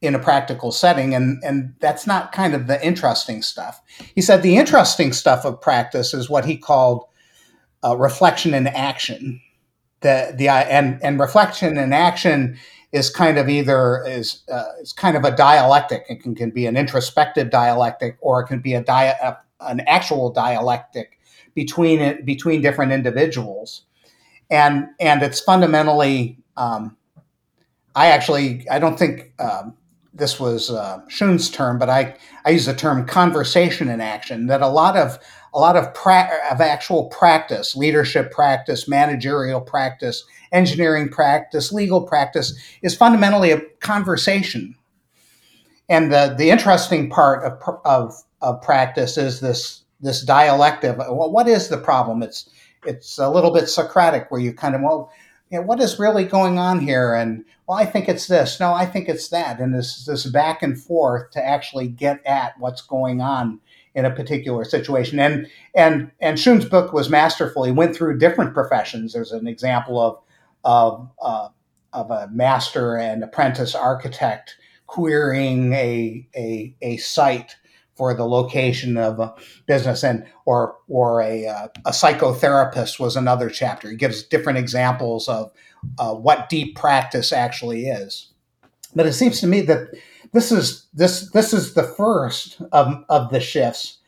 in 0.00 0.14
a 0.14 0.18
practical 0.18 0.72
setting 0.72 1.14
and 1.14 1.42
and 1.44 1.74
that's 1.80 2.06
not 2.06 2.32
kind 2.32 2.54
of 2.54 2.66
the 2.66 2.84
interesting 2.84 3.42
stuff. 3.42 3.80
He 4.14 4.20
said 4.20 4.42
the 4.42 4.56
interesting 4.56 5.12
stuff 5.12 5.44
of 5.44 5.60
practice 5.60 6.14
is 6.14 6.30
what 6.30 6.44
he 6.44 6.56
called 6.56 7.04
uh, 7.84 7.96
reflection 7.96 8.54
and 8.54 8.68
action. 8.68 9.40
The 10.00 10.34
the 10.36 10.48
and 10.48 11.02
and 11.02 11.18
reflection 11.18 11.78
and 11.78 11.94
action 11.94 12.58
is 12.92 13.10
kind 13.10 13.38
of 13.38 13.48
either 13.48 14.04
is 14.06 14.42
uh, 14.52 14.64
it's 14.80 14.92
kind 14.92 15.16
of 15.16 15.24
a 15.24 15.34
dialectic. 15.34 16.04
It 16.08 16.22
can, 16.22 16.34
can 16.34 16.50
be 16.50 16.66
an 16.66 16.76
introspective 16.76 17.50
dialectic 17.50 18.18
or 18.20 18.40
it 18.42 18.46
can 18.46 18.60
be 18.60 18.74
a 18.74 18.82
dia- 18.82 19.38
an 19.60 19.80
actual 19.80 20.30
dialectic 20.30 21.18
between 21.54 22.24
between 22.24 22.60
different 22.60 22.92
individuals, 22.92 23.82
and 24.50 24.86
and 25.00 25.22
it's 25.22 25.40
fundamentally. 25.40 26.38
Um, 26.56 26.96
I 27.94 28.06
actually 28.06 28.68
I 28.70 28.78
don't 28.78 28.98
think 28.98 29.32
um, 29.38 29.76
this 30.14 30.38
was 30.38 30.70
uh, 30.70 31.00
term, 31.52 31.78
but 31.78 31.88
I 31.88 32.16
I 32.44 32.50
use 32.50 32.66
the 32.66 32.74
term 32.74 33.06
conversation 33.06 33.88
in 33.88 34.00
action. 34.00 34.46
That 34.46 34.62
a 34.62 34.68
lot 34.68 34.96
of 34.96 35.18
a 35.54 35.58
lot 35.58 35.76
of 35.76 35.92
pra- 35.94 36.30
of 36.50 36.60
actual 36.60 37.08
practice, 37.08 37.76
leadership 37.76 38.30
practice, 38.32 38.88
managerial 38.88 39.60
practice, 39.60 40.24
engineering 40.52 41.08
practice, 41.08 41.72
legal 41.72 42.02
practice 42.02 42.54
is 42.82 42.96
fundamentally 42.96 43.50
a 43.50 43.60
conversation. 43.80 44.74
And 45.88 46.12
the 46.12 46.34
the 46.36 46.50
interesting 46.50 47.10
part 47.10 47.44
of 47.44 47.78
of, 47.84 48.14
of 48.40 48.62
practice 48.62 49.18
is 49.18 49.40
this 49.40 49.82
this 50.00 50.24
dialective. 50.24 50.96
Well, 50.98 51.30
what 51.30 51.48
is 51.48 51.68
the 51.68 51.78
problem? 51.78 52.22
It's 52.22 52.48
it's 52.84 53.18
a 53.18 53.30
little 53.30 53.52
bit 53.52 53.68
Socratic, 53.68 54.30
where 54.30 54.40
you 54.40 54.52
kind 54.52 54.74
of 54.74 54.82
well, 54.82 55.12
you 55.52 55.58
know, 55.58 55.66
what 55.66 55.80
is 55.80 55.98
really 55.98 56.24
going 56.24 56.58
on 56.58 56.80
here? 56.80 57.14
And 57.14 57.44
well, 57.66 57.76
I 57.76 57.84
think 57.84 58.08
it's 58.08 58.26
this. 58.26 58.58
No, 58.58 58.72
I 58.72 58.86
think 58.86 59.06
it's 59.08 59.28
that. 59.28 59.60
And 59.60 59.74
this 59.74 60.06
this 60.06 60.24
back 60.24 60.62
and 60.62 60.80
forth 60.80 61.30
to 61.32 61.44
actually 61.44 61.88
get 61.88 62.26
at 62.26 62.58
what's 62.58 62.80
going 62.80 63.20
on 63.20 63.60
in 63.94 64.06
a 64.06 64.10
particular 64.10 64.64
situation. 64.64 65.20
And 65.20 65.46
and 65.74 66.10
and 66.20 66.38
Schön's 66.38 66.64
book 66.64 66.94
was 66.94 67.10
masterful. 67.10 67.64
He 67.64 67.70
went 67.70 67.94
through 67.94 68.18
different 68.18 68.54
professions. 68.54 69.12
There's 69.12 69.32
an 69.32 69.46
example 69.46 70.00
of 70.00 70.18
of 70.64 71.10
uh, 71.20 71.48
of 71.92 72.10
a 72.10 72.30
master 72.32 72.96
and 72.96 73.22
apprentice 73.22 73.74
architect 73.74 74.56
querying 74.86 75.74
a 75.74 76.26
a, 76.34 76.74
a 76.80 76.96
site 76.96 77.56
for 78.02 78.14
the 78.14 78.26
location 78.26 78.96
of 78.96 79.20
a 79.20 79.32
business. 79.68 80.02
And 80.02 80.26
or 80.44 80.74
or 80.88 81.22
a, 81.22 81.46
uh, 81.46 81.68
a 81.86 81.92
psychotherapist 81.92 82.98
was 82.98 83.14
another 83.14 83.48
chapter. 83.48 83.88
He 83.90 83.96
gives 83.96 84.24
different 84.24 84.58
examples 84.58 85.28
of 85.28 85.52
uh, 86.00 86.12
what 86.12 86.48
deep 86.48 86.74
practice 86.74 87.32
actually 87.32 87.86
is. 87.86 88.32
But 88.96 89.06
it 89.06 89.12
seems 89.12 89.38
to 89.38 89.46
me 89.46 89.60
that 89.60 89.94
this 90.32 90.50
is 90.50 90.88
this 90.92 91.30
this 91.30 91.52
is 91.52 91.74
the 91.74 91.84
first 91.84 92.60
of, 92.72 93.04
of 93.08 93.30
the 93.30 93.38
shifts. 93.38 93.98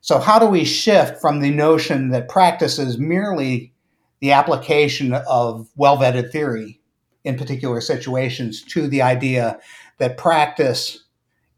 So 0.00 0.20
how 0.20 0.38
do 0.38 0.46
we 0.46 0.64
shift 0.64 1.20
from 1.20 1.40
the 1.40 1.50
notion 1.50 2.10
that 2.10 2.28
practice 2.28 2.78
is 2.78 2.98
merely 2.98 3.72
the 4.20 4.30
application 4.30 5.12
of 5.12 5.68
well-vetted 5.74 6.30
theory 6.30 6.80
in 7.24 7.36
particular 7.36 7.80
situations 7.80 8.62
to 8.74 8.86
the 8.86 9.02
idea 9.02 9.58
that 9.98 10.18
practice 10.18 11.02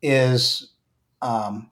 is 0.01 0.71
um, 1.21 1.69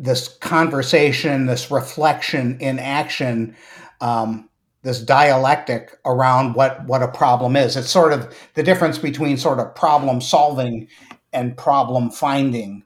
this 0.00 0.28
conversation, 0.38 1.44
this 1.44 1.70
reflection 1.70 2.58
in 2.58 2.78
action, 2.78 3.54
um, 4.00 4.48
this 4.82 4.98
dialectic 4.98 5.98
around 6.06 6.54
what 6.54 6.84
what 6.86 7.02
a 7.02 7.08
problem 7.08 7.54
is. 7.54 7.76
It's 7.76 7.90
sort 7.90 8.14
of 8.14 8.34
the 8.54 8.62
difference 8.62 8.96
between 8.96 9.36
sort 9.36 9.60
of 9.60 9.74
problem 9.74 10.22
solving 10.22 10.88
and 11.34 11.56
problem 11.56 12.10
finding, 12.10 12.82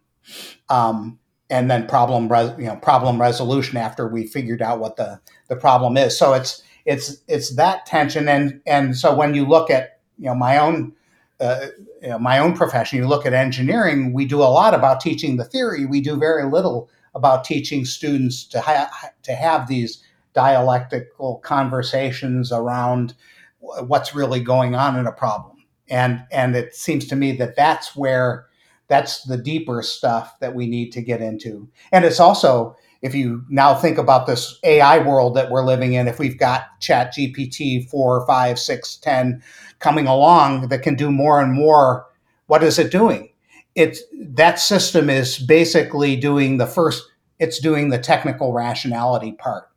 um, 0.68 1.20
and 1.48 1.70
then 1.70 1.86
problem 1.86 2.30
res- 2.30 2.58
you 2.58 2.64
know 2.64 2.76
problem 2.76 3.20
resolution 3.20 3.78
after 3.78 4.08
we 4.08 4.26
figured 4.26 4.60
out 4.60 4.80
what 4.80 4.96
the 4.96 5.20
the 5.48 5.56
problem 5.56 5.96
is. 5.96 6.18
So 6.18 6.34
it's 6.34 6.64
it's 6.84 7.18
it's 7.28 7.54
that 7.54 7.86
tension, 7.86 8.28
and 8.28 8.60
and 8.66 8.96
so 8.96 9.14
when 9.14 9.34
you 9.34 9.46
look 9.46 9.70
at 9.70 10.00
you 10.18 10.26
know 10.26 10.34
my 10.34 10.58
own 10.58 10.94
uh, 11.38 11.66
you 12.02 12.08
know, 12.08 12.18
my 12.18 12.38
own 12.38 12.54
profession, 12.54 12.98
you 12.98 13.06
look 13.06 13.26
at 13.26 13.32
engineering, 13.32 14.12
we 14.12 14.24
do 14.24 14.38
a 14.40 14.44
lot 14.44 14.74
about 14.74 15.00
teaching 15.00 15.36
the 15.36 15.44
theory. 15.44 15.86
We 15.86 16.00
do 16.00 16.16
very 16.16 16.44
little 16.44 16.88
about 17.14 17.44
teaching 17.44 17.84
students 17.84 18.44
to, 18.44 18.60
ha- 18.60 19.10
to 19.22 19.34
have 19.34 19.68
these 19.68 20.02
dialectical 20.32 21.38
conversations 21.38 22.52
around 22.52 23.14
what's 23.60 24.14
really 24.14 24.40
going 24.40 24.74
on 24.74 24.98
in 24.98 25.06
a 25.06 25.12
problem. 25.12 25.64
And, 25.88 26.24
and 26.30 26.56
it 26.56 26.74
seems 26.74 27.06
to 27.08 27.16
me 27.16 27.32
that 27.36 27.56
that's 27.56 27.94
where 27.94 28.46
that's 28.88 29.22
the 29.24 29.38
deeper 29.38 29.82
stuff 29.82 30.38
that 30.40 30.54
we 30.54 30.66
need 30.66 30.92
to 30.92 31.02
get 31.02 31.22
into. 31.22 31.68
And 31.92 32.04
it's 32.04 32.20
also, 32.20 32.76
if 33.02 33.14
you 33.14 33.44
now 33.48 33.74
think 33.74 33.98
about 33.98 34.26
this 34.26 34.58
AI 34.62 34.98
world 34.98 35.34
that 35.36 35.50
we're 35.50 35.64
living 35.64 35.94
in, 35.94 36.08
if 36.08 36.18
we've 36.18 36.38
got 36.38 36.80
Chat 36.80 37.14
GPT 37.14 37.88
4, 37.88 38.26
5, 38.26 38.58
6, 38.58 38.96
10 38.96 39.42
coming 39.78 40.06
along 40.06 40.68
that 40.68 40.82
can 40.82 40.94
do 40.94 41.10
more 41.10 41.40
and 41.40 41.52
more, 41.52 42.06
what 42.46 42.62
is 42.62 42.78
it 42.78 42.90
doing? 42.90 43.30
It's 43.74 44.02
that 44.12 44.58
system 44.58 45.10
is 45.10 45.38
basically 45.38 46.16
doing 46.16 46.58
the 46.58 46.66
first 46.66 47.04
it's 47.40 47.58
doing 47.58 47.88
the 47.88 47.98
technical 47.98 48.52
rationality 48.52 49.32
part 49.32 49.68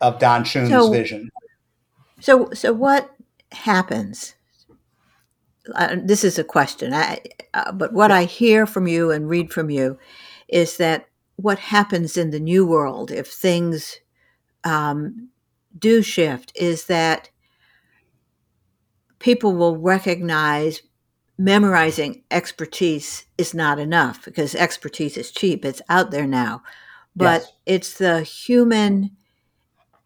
of 0.00 0.18
Don 0.18 0.44
Schön's 0.44 0.70
so, 0.70 0.90
vision. 0.90 1.30
So 2.20 2.50
so 2.52 2.72
what 2.72 3.14
happens? 3.52 4.34
Uh, 5.74 5.96
this 6.02 6.24
is 6.24 6.38
a 6.38 6.44
question, 6.44 6.94
I, 6.94 7.20
uh, 7.52 7.72
but 7.72 7.92
what 7.92 8.10
I 8.10 8.24
hear 8.24 8.66
from 8.66 8.86
you 8.86 9.10
and 9.10 9.28
read 9.28 9.52
from 9.52 9.68
you 9.68 9.98
is 10.48 10.78
that 10.78 11.08
what 11.36 11.58
happens 11.58 12.16
in 12.16 12.30
the 12.30 12.40
new 12.40 12.66
world 12.66 13.10
if 13.10 13.28
things 13.28 14.00
um, 14.64 15.28
do 15.78 16.02
shift 16.02 16.52
is 16.56 16.86
that 16.86 17.30
people 19.18 19.54
will 19.54 19.76
recognize 19.76 20.82
memorizing 21.38 22.24
expertise 22.30 23.24
is 23.38 23.54
not 23.54 23.78
enough 23.78 24.24
because 24.24 24.54
expertise 24.56 25.16
is 25.16 25.30
cheap. 25.30 25.64
It's 25.64 25.80
out 25.88 26.10
there 26.10 26.26
now. 26.26 26.62
But 27.14 27.42
yes. 27.42 27.52
it's 27.64 27.94
the 27.94 28.22
human 28.22 29.12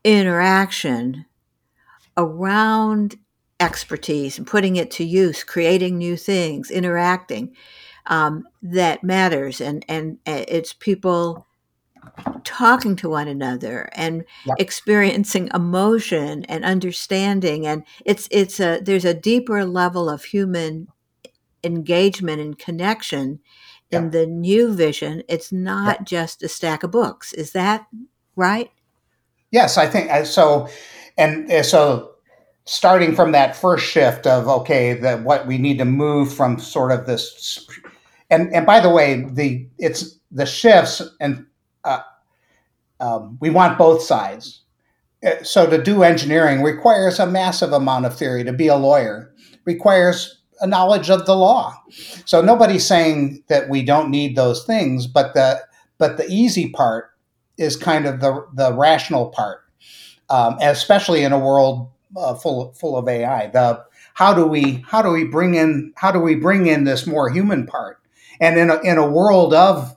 interaction 0.05 1.25
around 2.17 3.17
expertise 3.59 4.37
and 4.37 4.47
putting 4.47 4.77
it 4.77 4.91
to 4.93 5.05
use, 5.05 5.43
creating 5.43 5.97
new 5.97 6.17
things, 6.17 6.71
interacting 6.71 7.55
um, 8.07 8.47
that 8.63 9.03
matters. 9.03 9.61
And, 9.61 9.85
and 9.89 10.19
uh, 10.27 10.45
it's 10.49 10.73
people 10.75 11.47
talking 12.45 12.97
to 12.97 13.09
one 13.09 13.29
another 13.29 13.89
and 13.93 14.25
yep. 14.45 14.57
experiencing 14.59 15.49
emotion 15.55 16.45
and 16.47 16.65
understanding 16.65 17.65
and 17.65 17.85
it's 18.05 18.27
it's 18.33 18.59
a 18.59 18.81
there's 18.83 19.05
a 19.05 19.15
deeper 19.15 19.65
level 19.65 20.11
of 20.11 20.25
human 20.25 20.89
engagement 21.65 22.41
and 22.41 22.59
connection 22.59 23.41
yeah. 23.91 23.99
in 23.99 24.11
the 24.11 24.27
new 24.27 24.75
vision. 24.75 25.23
It's 25.29 25.53
not 25.53 25.99
yeah. 26.01 26.05
just 26.05 26.43
a 26.43 26.49
stack 26.49 26.83
of 26.83 26.91
books. 26.91 27.33
Is 27.33 27.53
that 27.53 27.87
right? 28.37 28.71
Yes, 29.51 29.77
I 29.77 29.87
think 29.87 30.11
uh, 30.11 30.25
so. 30.25 30.69
And 31.19 31.51
uh, 31.53 31.63
so, 31.63 32.15
starting 32.65 33.15
from 33.15 33.33
that 33.33 33.55
first 33.55 33.85
shift 33.85 34.27
of 34.27 34.49
okay, 34.49 34.95
that 34.95 35.23
what 35.23 35.47
we 35.47 35.59
need 35.59 35.79
to 35.79 35.85
move 35.85 36.33
from 36.33 36.59
sort 36.59 36.91
of 36.91 37.07
this, 37.07 37.69
and 38.31 38.53
and 38.53 38.65
by 38.67 38.81
the 38.81 38.91
way, 38.91 39.27
the 39.31 39.69
it's 39.79 40.19
the 40.31 40.47
shifts, 40.47 41.03
and 41.21 41.47
uh, 41.85 42.01
um, 43.01 43.37
we 43.41 43.51
want 43.51 43.79
both 43.79 44.03
sides. 44.03 44.63
Uh, 45.25 45.43
so 45.45 45.69
to 45.69 45.81
do 45.81 46.03
engineering 46.03 46.63
requires 46.63 47.21
a 47.21 47.27
massive 47.27 47.73
amount 47.73 48.07
of 48.07 48.17
theory. 48.17 48.43
To 48.43 48.53
be 48.53 48.69
a 48.69 48.77
lawyer 48.77 49.35
requires 49.67 50.42
a 50.63 50.67
knowledge 50.67 51.11
of 51.11 51.27
the 51.27 51.37
law. 51.37 51.77
So 52.25 52.41
nobody's 52.41 52.87
saying 52.87 53.45
that 53.49 53.69
we 53.69 53.85
don't 53.85 54.11
need 54.11 54.37
those 54.37 54.65
things, 54.65 55.07
but 55.07 55.35
the 55.35 55.61
but 55.99 56.17
the 56.17 56.27
easy 56.29 56.71
part 56.71 57.11
is 57.59 57.77
kind 57.77 58.07
of 58.07 58.21
the 58.21 58.47
the 58.55 58.73
rational 58.73 59.29
part, 59.31 59.65
um, 60.31 60.57
especially 60.63 61.25
in 61.25 61.33
a 61.33 61.39
world 61.39 61.91
uh, 62.17 62.35
full 62.35 62.73
full 62.75 62.97
of 62.97 63.09
AI. 63.09 63.49
The 63.49 63.85
how 64.15 64.35
do 64.35 64.47
we 64.47 64.85
how 64.89 65.03
do 65.03 65.11
we 65.11 65.25
bring 65.25 65.55
in 65.55 65.93
how 65.97 66.13
do 66.13 66.21
we 66.21 66.37
bring 66.37 66.67
in 66.67 66.85
this 66.85 67.07
more 67.07 67.29
human 67.31 67.67
part? 67.67 67.99
And 68.41 68.59
in 68.59 68.71
a, 68.71 68.81
in 68.81 68.99
a 68.99 69.09
world 69.09 69.55
of 69.55 69.97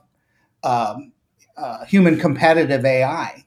um, 0.64 1.12
uh, 1.56 1.84
human 1.86 2.18
competitive 2.18 2.84
AI, 2.84 3.44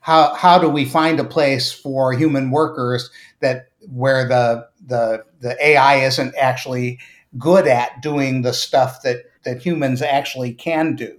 how 0.00 0.34
how 0.34 0.58
do 0.58 0.68
we 0.68 0.84
find 0.84 1.20
a 1.20 1.24
place 1.24 1.72
for 1.72 2.12
human 2.12 2.50
workers 2.50 3.10
that 3.40 3.68
where 3.92 4.26
the 4.28 4.68
the 4.86 5.24
the 5.40 5.56
AI 5.64 5.96
isn't 5.96 6.34
actually 6.36 6.98
good 7.36 7.66
at 7.66 8.00
doing 8.02 8.42
the 8.42 8.52
stuff 8.52 9.02
that 9.02 9.18
that 9.44 9.64
humans 9.64 10.02
actually 10.02 10.52
can 10.52 10.96
do, 10.96 11.16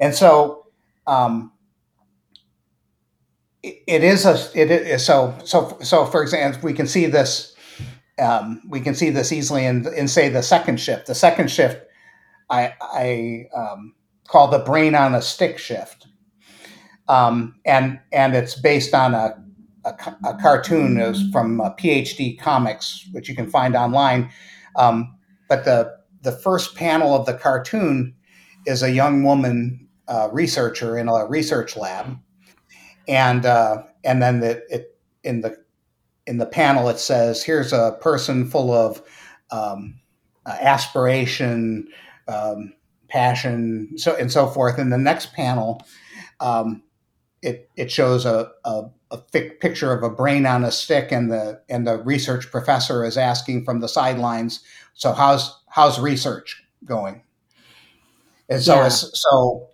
and 0.00 0.14
so 0.14 0.66
um, 1.06 1.52
it, 3.62 3.82
it 3.86 4.04
is 4.04 4.26
a 4.26 4.34
it 4.54 4.70
is 4.70 5.04
so 5.04 5.34
so 5.44 5.76
so. 5.82 6.06
For 6.06 6.22
example, 6.22 6.60
we 6.62 6.72
can 6.72 6.86
see 6.86 7.06
this. 7.06 7.54
Um, 8.18 8.62
we 8.68 8.80
can 8.80 8.94
see 8.94 9.10
this 9.10 9.32
easily 9.32 9.64
in, 9.64 9.92
in 9.94 10.06
say 10.06 10.28
the 10.28 10.42
second 10.42 10.78
shift. 10.78 11.06
The 11.08 11.16
second 11.16 11.50
shift, 11.50 11.84
I, 12.48 12.72
I 12.80 13.46
um, 13.56 13.94
call 14.28 14.46
the 14.48 14.60
brain 14.60 14.94
on 14.94 15.16
a 15.16 15.22
stick 15.22 15.58
shift, 15.58 16.06
um, 17.08 17.56
and 17.64 17.98
and 18.12 18.36
it's 18.36 18.54
based 18.54 18.94
on 18.94 19.14
a 19.14 19.42
a, 19.84 19.94
a 20.24 20.34
cartoon 20.40 20.98
is 20.98 21.30
from 21.30 21.60
uh, 21.60 21.74
PhD 21.74 22.38
Comics, 22.38 23.06
which 23.12 23.28
you 23.28 23.34
can 23.34 23.50
find 23.50 23.76
online. 23.76 24.30
Um, 24.76 25.16
but 25.48 25.64
the 25.64 25.92
the 26.22 26.32
first 26.32 26.74
panel 26.74 27.14
of 27.14 27.26
the 27.26 27.34
cartoon 27.34 28.14
is 28.66 28.82
a 28.82 28.90
young 28.90 29.24
woman 29.24 29.86
uh, 30.08 30.28
researcher 30.32 30.98
in 30.98 31.08
a 31.08 31.26
research 31.26 31.76
lab, 31.76 32.18
and 33.06 33.46
uh, 33.46 33.82
and 34.04 34.22
then 34.22 34.40
the, 34.40 34.62
it 34.70 34.98
in 35.22 35.42
the 35.42 35.56
in 36.26 36.38
the 36.38 36.46
panel 36.46 36.88
it 36.88 36.98
says 36.98 37.42
here's 37.42 37.72
a 37.72 37.98
person 38.00 38.48
full 38.48 38.72
of 38.72 39.02
um, 39.50 40.00
aspiration, 40.46 41.86
um, 42.28 42.72
passion, 43.08 43.96
so 43.96 44.16
and 44.16 44.32
so 44.32 44.46
forth. 44.46 44.78
In 44.78 44.90
the 44.90 44.98
next 44.98 45.32
panel, 45.34 45.84
um, 46.40 46.82
it 47.42 47.70
it 47.76 47.90
shows 47.90 48.24
a, 48.24 48.50
a 48.64 48.84
a 49.14 49.18
thick 49.30 49.60
picture 49.60 49.92
of 49.92 50.02
a 50.02 50.10
brain 50.10 50.44
on 50.44 50.64
a 50.64 50.72
stick, 50.72 51.12
and 51.12 51.30
the 51.30 51.60
and 51.68 51.86
the 51.86 51.98
research 52.02 52.50
professor 52.50 53.04
is 53.04 53.16
asking 53.16 53.64
from 53.64 53.80
the 53.80 53.88
sidelines, 53.88 54.60
"So 54.94 55.12
how's 55.12 55.56
how's 55.68 55.98
research 56.00 56.62
going?" 56.84 57.22
And 58.48 58.62
so 58.62 58.74
yeah. 58.74 58.88
so 58.88 59.68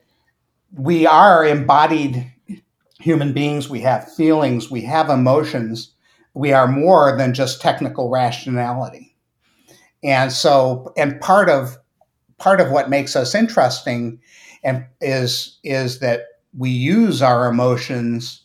we 0.77 1.07
are 1.07 1.45
embodied 1.45 2.31
human 3.01 3.33
beings. 3.33 3.69
We 3.69 3.81
have 3.81 4.13
feelings. 4.15 4.71
We 4.71 4.83
have 4.83 5.09
emotions. 5.09 5.93
We 6.35 6.53
are 6.53 6.69
more 6.69 7.17
than 7.17 7.35
just 7.35 7.61
technical 7.61 8.11
rationality. 8.11 9.17
And 10.03 10.33
so, 10.33 10.93
and 10.97 11.21
part 11.21 11.49
of 11.49 11.77
part 12.39 12.61
of 12.61 12.71
what 12.71 12.89
makes 12.89 13.17
us 13.17 13.35
interesting 13.35 14.21
and 14.63 14.85
is 15.01 15.59
is 15.65 15.99
that 16.01 16.23
we 16.57 16.71
use 16.71 17.23
our 17.23 17.49
emotions 17.49 18.43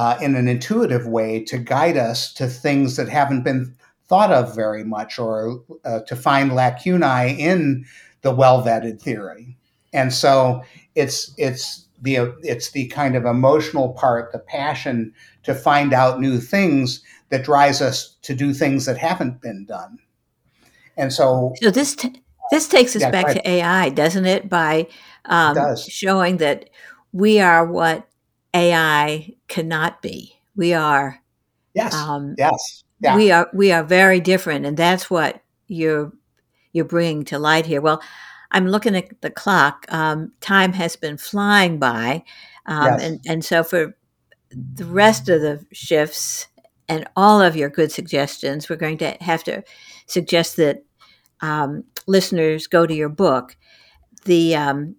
uh, 0.00 0.16
in 0.22 0.34
an 0.34 0.48
intuitive 0.48 1.06
way 1.06 1.44
to 1.44 1.58
guide 1.58 1.98
us 1.98 2.32
to 2.32 2.46
things 2.46 2.96
that 2.96 3.06
haven't 3.06 3.42
been 3.42 3.76
thought 4.08 4.32
of 4.32 4.54
very 4.54 4.82
much 4.82 5.18
or 5.18 5.62
uh, 5.84 6.00
to 6.00 6.16
find 6.16 6.52
lacunae 6.52 7.36
in 7.38 7.84
the 8.22 8.34
well 8.34 8.64
vetted 8.64 8.98
theory. 8.98 9.58
And 9.92 10.10
so 10.10 10.62
it's 10.94 11.34
it's 11.36 11.86
the 12.00 12.34
it's 12.42 12.70
the 12.70 12.86
kind 12.86 13.14
of 13.14 13.26
emotional 13.26 13.90
part, 13.92 14.32
the 14.32 14.38
passion 14.38 15.12
to 15.42 15.54
find 15.54 15.92
out 15.92 16.18
new 16.18 16.40
things 16.40 17.04
that 17.28 17.44
drives 17.44 17.82
us 17.82 18.16
to 18.22 18.34
do 18.34 18.54
things 18.54 18.86
that 18.86 18.96
haven't 18.96 19.42
been 19.42 19.66
done. 19.66 19.98
And 20.96 21.12
so, 21.12 21.52
so 21.60 21.70
this 21.70 21.94
t- 21.94 22.22
this 22.50 22.68
takes 22.68 22.96
us 22.96 23.02
yeah, 23.02 23.10
back 23.10 23.34
to 23.34 23.46
AI, 23.46 23.90
doesn't 23.90 24.24
it? 24.24 24.48
By 24.48 24.86
um, 25.26 25.58
it 25.58 25.78
showing 25.78 26.38
that 26.38 26.70
we 27.12 27.38
are 27.38 27.66
what 27.66 28.09
AI 28.54 29.34
cannot 29.48 30.02
be. 30.02 30.34
We 30.56 30.74
are. 30.74 31.20
Yes. 31.74 31.94
Um, 31.94 32.34
yes. 32.36 32.84
Yeah. 33.00 33.16
We 33.16 33.30
are. 33.30 33.48
We 33.54 33.72
are 33.72 33.84
very 33.84 34.20
different, 34.20 34.66
and 34.66 34.76
that's 34.76 35.10
what 35.10 35.42
you're 35.68 36.12
you're 36.72 36.84
bringing 36.84 37.24
to 37.26 37.38
light 37.38 37.66
here. 37.66 37.80
Well, 37.80 38.02
I'm 38.50 38.66
looking 38.68 38.96
at 38.96 39.20
the 39.22 39.30
clock. 39.30 39.86
Um, 39.88 40.32
time 40.40 40.72
has 40.72 40.96
been 40.96 41.16
flying 41.16 41.78
by, 41.78 42.24
um, 42.66 42.84
yes. 42.84 43.02
and 43.02 43.20
and 43.26 43.44
so 43.44 43.62
for 43.62 43.96
the 44.50 44.84
rest 44.84 45.28
of 45.28 45.40
the 45.40 45.64
shifts 45.72 46.48
and 46.88 47.08
all 47.16 47.40
of 47.40 47.56
your 47.56 47.68
good 47.68 47.92
suggestions, 47.92 48.68
we're 48.68 48.76
going 48.76 48.98
to 48.98 49.16
have 49.20 49.44
to 49.44 49.62
suggest 50.06 50.56
that 50.56 50.82
um, 51.40 51.84
listeners 52.06 52.66
go 52.66 52.86
to 52.86 52.94
your 52.94 53.08
book. 53.08 53.56
The 54.24 54.56
um, 54.56 54.96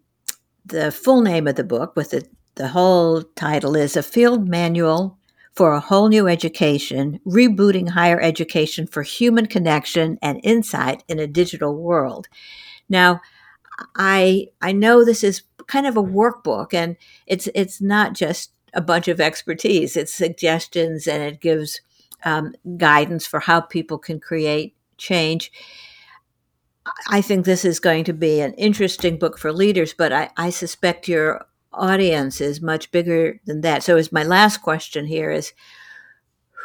the 0.66 0.92
full 0.92 1.22
name 1.22 1.48
of 1.48 1.56
the 1.56 1.64
book, 1.64 1.96
with 1.96 2.12
the 2.12 2.26
the 2.62 2.68
whole 2.68 3.24
title, 3.36 3.76
is 3.76 3.98
a 3.98 4.04
field 4.04 4.48
manual 4.48 5.18
for 5.54 5.74
a 5.74 5.80
whole 5.80 6.10
new 6.10 6.28
education, 6.28 7.20
rebooting 7.26 7.90
higher 7.90 8.22
education 8.22 8.86
for 8.86 9.02
human 9.02 9.48
connection 9.48 10.20
and 10.22 10.40
insight 10.44 11.04
in 11.08 11.18
a 11.18 11.26
digital 11.26 11.76
world. 11.76 12.28
Now, 12.88 13.20
I 13.96 14.50
I 14.62 14.74
know 14.74 15.04
this 15.04 15.24
is 15.24 15.42
kind 15.66 15.88
of 15.88 15.98
a 15.98 16.04
workbook, 16.04 16.72
and 16.72 16.98
it's 17.26 17.50
it's 17.56 17.82
not 17.82 18.14
just 18.14 18.52
a 18.76 18.82
bunch 18.82 19.08
of 19.08 19.20
expertise. 19.20 19.98
It's 19.98 20.14
suggestions, 20.14 21.08
and 21.08 21.24
it 21.24 21.42
gives 21.42 21.82
um, 22.24 22.54
guidance 22.78 23.26
for 23.26 23.40
how 23.40 23.62
people 23.62 23.98
can 23.98 24.20
create 24.20 24.76
change. 24.98 25.52
I 27.10 27.22
think 27.22 27.46
this 27.46 27.66
is 27.66 27.80
going 27.80 28.04
to 28.04 28.14
be 28.14 28.40
an 28.40 28.54
interesting 28.54 29.18
book 29.18 29.40
for 29.40 29.52
leaders, 29.52 29.96
but 29.96 30.14
I, 30.14 30.30
I 30.38 30.52
suspect 30.52 31.08
your 31.08 31.46
audience 31.74 32.42
is 32.42 32.62
much 32.62 32.92
bigger 32.92 33.40
than 33.46 33.62
that. 33.62 33.84
So, 33.84 33.98
as 33.98 34.12
my 34.12 34.24
last 34.24 34.58
question 34.58 35.06
here 35.06 35.32
is, 35.32 35.54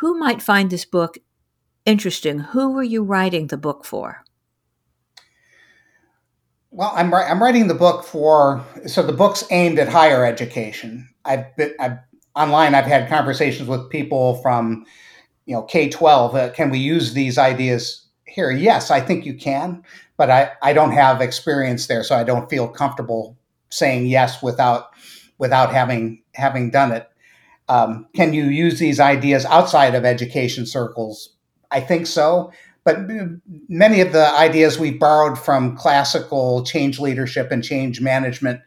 who 0.01 0.19
might 0.19 0.43
find 0.43 0.71
this 0.71 0.85
book 0.85 1.19
interesting? 1.85 2.41
Who 2.41 2.73
were 2.73 2.83
you 2.83 3.03
writing 3.03 3.47
the 3.47 3.57
book 3.57 3.85
for? 3.85 4.25
Well, 6.71 6.93
I'm 6.95 7.15
I'm 7.15 7.43
writing 7.43 7.69
the 7.69 7.75
book 7.75 8.05
for 8.05 8.63
so 8.87 9.03
the 9.03 9.13
book's 9.13 9.45
aimed 9.51 9.79
at 9.79 9.89
higher 9.89 10.27
education. 10.27 11.09
I've 11.25 11.57
been 11.57 11.75
I've, 11.81 11.99
online. 12.35 12.75
I've 12.75 12.85
had 12.85 13.09
conversations 13.09 13.69
with 13.69 13.89
people 13.89 14.35
from 14.43 14.85
you 15.47 15.55
know 15.55 15.63
K 15.63 15.89
twelve. 15.89 16.35
Uh, 16.35 16.51
can 16.51 16.71
we 16.71 16.79
use 16.79 17.15
these 17.15 17.39
ideas 17.39 18.07
here? 18.27 18.51
Yes, 18.51 18.91
I 18.91 19.01
think 19.01 19.25
you 19.25 19.33
can, 19.33 19.83
but 20.19 20.31
I 20.31 20.51
I 20.61 20.75
don't 20.75 20.93
have 20.93 21.23
experience 21.23 21.87
there, 21.87 22.05
so 22.05 22.15
I 22.15 22.25
don't 22.25 22.51
feel 22.51 22.69
comfortable 22.69 23.39
saying 23.71 24.07
yes 24.07 24.43
without 24.43 24.91
without 25.39 25.73
having 25.73 26.23
having 26.35 26.71
done 26.71 26.93
it. 26.93 27.09
Um, 27.69 28.07
can 28.15 28.33
you 28.33 28.45
use 28.45 28.79
these 28.79 29.01
ideas 29.01 29.45
outside 29.45 29.95
of 29.95 30.05
education 30.05 30.67
circles? 30.67 31.31
I 31.71 31.81
think 31.81 32.07
so. 32.07 32.53
But 32.85 33.01
many 33.69 34.01
of 34.01 34.13
the 34.13 34.33
ideas 34.39 34.79
we 34.79 34.93
borrowed 34.93 35.37
from 35.37 35.77
classical 35.77 36.63
change 36.63 37.01
leadership 37.01 37.51
and 37.51 37.65
change 37.65 38.01
management 38.01 38.61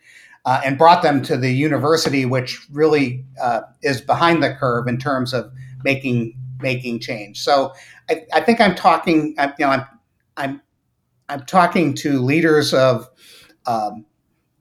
uh, 0.43 0.59
and 0.65 0.77
brought 0.77 1.03
them 1.03 1.21
to 1.23 1.37
the 1.37 1.51
university, 1.51 2.25
which 2.25 2.67
really 2.69 3.23
uh, 3.41 3.61
is 3.81 4.01
behind 4.01 4.43
the 4.43 4.53
curve 4.53 4.89
in 4.89 4.97
terms 4.97 5.33
of 5.33 5.51
making 5.85 6.37
making 6.61 6.99
change. 6.99 7.39
So 7.39 7.73
I, 8.09 8.25
I 8.33 8.41
think 8.41 8.59
I'm 8.59 8.75
talking. 8.75 9.35
You 9.37 9.65
know, 9.65 9.69
I'm 9.69 9.85
I'm 10.35 10.61
I'm 11.29 11.45
talking 11.45 11.93
to 11.95 12.19
leaders 12.19 12.73
of 12.73 13.07
um, 13.65 14.05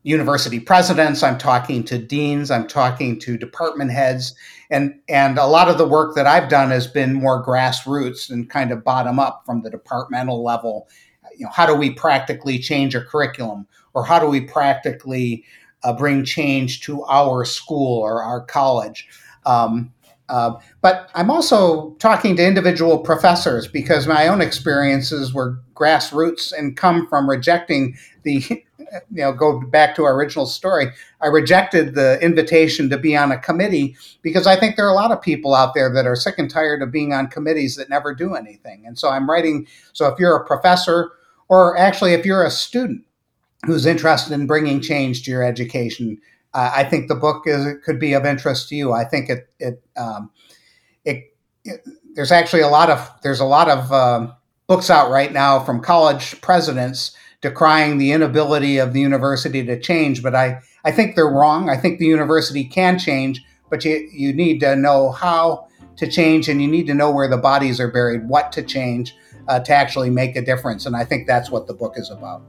university 0.02 0.60
presidents. 0.60 1.22
I'm 1.22 1.38
talking 1.38 1.84
to 1.84 1.98
deans. 1.98 2.50
I'm 2.50 2.66
talking 2.66 3.18
to 3.20 3.36
department 3.36 3.90
heads, 3.90 4.34
and 4.70 4.94
and 5.08 5.38
a 5.38 5.46
lot 5.46 5.68
of 5.68 5.78
the 5.78 5.88
work 5.88 6.14
that 6.14 6.26
I've 6.26 6.48
done 6.48 6.70
has 6.70 6.86
been 6.86 7.14
more 7.14 7.44
grassroots 7.44 8.30
and 8.30 8.48
kind 8.48 8.70
of 8.70 8.84
bottom 8.84 9.18
up 9.18 9.42
from 9.44 9.62
the 9.62 9.70
departmental 9.70 10.42
level. 10.42 10.88
You 11.36 11.46
know, 11.46 11.52
how 11.52 11.66
do 11.66 11.74
we 11.74 11.90
practically 11.90 12.58
change 12.58 12.94
a 12.94 13.00
curriculum, 13.00 13.66
or 13.94 14.04
how 14.04 14.18
do 14.18 14.26
we 14.26 14.40
practically 14.40 15.44
uh, 15.82 15.92
bring 15.92 16.24
change 16.24 16.80
to 16.82 17.04
our 17.04 17.44
school 17.44 18.00
or 18.00 18.22
our 18.22 18.44
college? 18.44 19.06
Um, 19.46 19.92
uh, 20.28 20.52
but 20.82 21.10
I'm 21.14 21.30
also 21.30 21.94
talking 21.94 22.36
to 22.36 22.46
individual 22.46 22.98
professors 22.98 23.66
because 23.66 24.06
my 24.06 24.28
own 24.28 24.42
experiences 24.42 25.32
were 25.32 25.58
grassroots 25.74 26.52
and 26.52 26.76
come 26.76 27.06
from 27.08 27.30
rejecting 27.30 27.96
the, 28.24 28.64
you 29.10 29.22
know, 29.22 29.32
go 29.32 29.60
back 29.60 29.94
to 29.96 30.04
our 30.04 30.14
original 30.14 30.46
story. 30.46 30.86
I 31.20 31.26
rejected 31.26 31.94
the 31.94 32.18
invitation 32.22 32.88
to 32.90 32.98
be 32.98 33.16
on 33.16 33.32
a 33.32 33.38
committee 33.38 33.96
because 34.22 34.46
I 34.46 34.58
think 34.58 34.76
there 34.76 34.86
are 34.86 34.92
a 34.92 34.94
lot 34.94 35.12
of 35.12 35.20
people 35.20 35.54
out 35.54 35.74
there 35.74 35.92
that 35.92 36.06
are 36.06 36.16
sick 36.16 36.36
and 36.38 36.50
tired 36.50 36.82
of 36.82 36.92
being 36.92 37.12
on 37.12 37.28
committees 37.28 37.76
that 37.76 37.90
never 37.90 38.14
do 38.14 38.34
anything. 38.34 38.84
And 38.86 38.98
so 38.98 39.10
I'm 39.10 39.28
writing. 39.28 39.66
So 39.92 40.06
if 40.08 40.18
you're 40.18 40.36
a 40.36 40.46
professor, 40.46 41.12
or 41.48 41.76
actually 41.76 42.12
if 42.12 42.24
you're 42.24 42.44
a 42.44 42.50
student 42.50 43.04
who's 43.66 43.86
interested 43.86 44.32
in 44.32 44.46
bringing 44.46 44.80
change 44.80 45.24
to 45.24 45.30
your 45.30 45.42
education, 45.42 46.20
uh, 46.54 46.72
I 46.74 46.84
think 46.84 47.08
the 47.08 47.14
book 47.14 47.44
is 47.46 47.66
could 47.84 48.00
be 48.00 48.14
of 48.14 48.24
interest 48.24 48.68
to 48.70 48.76
you. 48.76 48.92
I 48.92 49.04
think 49.04 49.28
it 49.28 49.48
it 49.58 49.82
um, 49.96 50.30
it, 51.04 51.34
it, 51.64 51.86
there's 52.14 52.32
actually 52.32 52.62
a 52.62 52.68
lot 52.68 52.90
of 52.90 53.10
there's 53.22 53.40
a 53.40 53.44
lot 53.44 53.68
of 53.68 53.92
um, 53.92 54.34
books 54.66 54.90
out 54.90 55.10
right 55.10 55.32
now 55.32 55.60
from 55.60 55.80
college 55.80 56.40
presidents 56.40 57.16
decrying 57.40 57.98
the 57.98 58.12
inability 58.12 58.78
of 58.78 58.92
the 58.92 59.00
university 59.00 59.64
to 59.64 59.78
change. 59.78 60.22
But 60.22 60.34
I 60.34 60.60
I 60.84 60.90
think 60.90 61.14
they're 61.14 61.26
wrong. 61.26 61.68
I 61.68 61.76
think 61.76 61.98
the 61.98 62.06
university 62.06 62.64
can 62.64 62.98
change, 62.98 63.44
but 63.70 63.84
you 63.84 64.08
you 64.12 64.32
need 64.32 64.60
to 64.60 64.76
know 64.76 65.12
how 65.12 65.68
to 65.96 66.06
change, 66.06 66.48
and 66.48 66.62
you 66.62 66.68
need 66.68 66.86
to 66.86 66.94
know 66.94 67.10
where 67.10 67.28
the 67.28 67.36
bodies 67.36 67.80
are 67.80 67.90
buried, 67.90 68.28
what 68.28 68.52
to 68.52 68.62
change 68.62 69.14
uh, 69.48 69.58
to 69.60 69.72
actually 69.72 70.10
make 70.10 70.36
a 70.36 70.42
difference. 70.42 70.86
And 70.86 70.94
I 70.94 71.04
think 71.04 71.26
that's 71.26 71.50
what 71.50 71.66
the 71.66 71.74
book 71.74 71.94
is 71.96 72.10
about. 72.10 72.42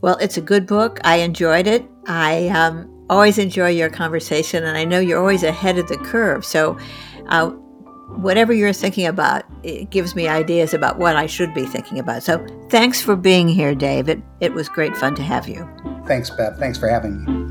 Well, 0.00 0.18
it's 0.18 0.36
a 0.36 0.42
good 0.42 0.66
book. 0.66 1.00
I 1.02 1.16
enjoyed 1.16 1.66
it. 1.66 1.84
I 2.06 2.48
um, 2.48 3.06
always 3.08 3.38
enjoy 3.38 3.70
your 3.70 3.88
conversation, 3.88 4.64
and 4.64 4.76
I 4.76 4.84
know 4.84 5.00
you're 5.00 5.18
always 5.18 5.42
ahead 5.42 5.78
of 5.78 5.88
the 5.88 5.96
curve. 5.96 6.44
So, 6.44 6.76
uh, 7.28 7.52
whatever 8.08 8.52
you're 8.52 8.72
thinking 8.72 9.06
about, 9.06 9.44
it 9.62 9.90
gives 9.90 10.14
me 10.14 10.28
ideas 10.28 10.74
about 10.74 10.98
what 10.98 11.16
I 11.16 11.26
should 11.26 11.54
be 11.54 11.64
thinking 11.64 11.98
about. 11.98 12.22
So, 12.22 12.44
thanks 12.70 13.00
for 13.00 13.16
being 13.16 13.48
here, 13.48 13.74
Dave. 13.74 14.08
It, 14.08 14.22
it 14.40 14.52
was 14.52 14.68
great 14.68 14.96
fun 14.96 15.14
to 15.16 15.22
have 15.22 15.48
you. 15.48 15.68
Thanks, 16.06 16.30
Bev. 16.30 16.56
Thanks 16.58 16.78
for 16.78 16.88
having 16.88 17.24
me. 17.24 17.44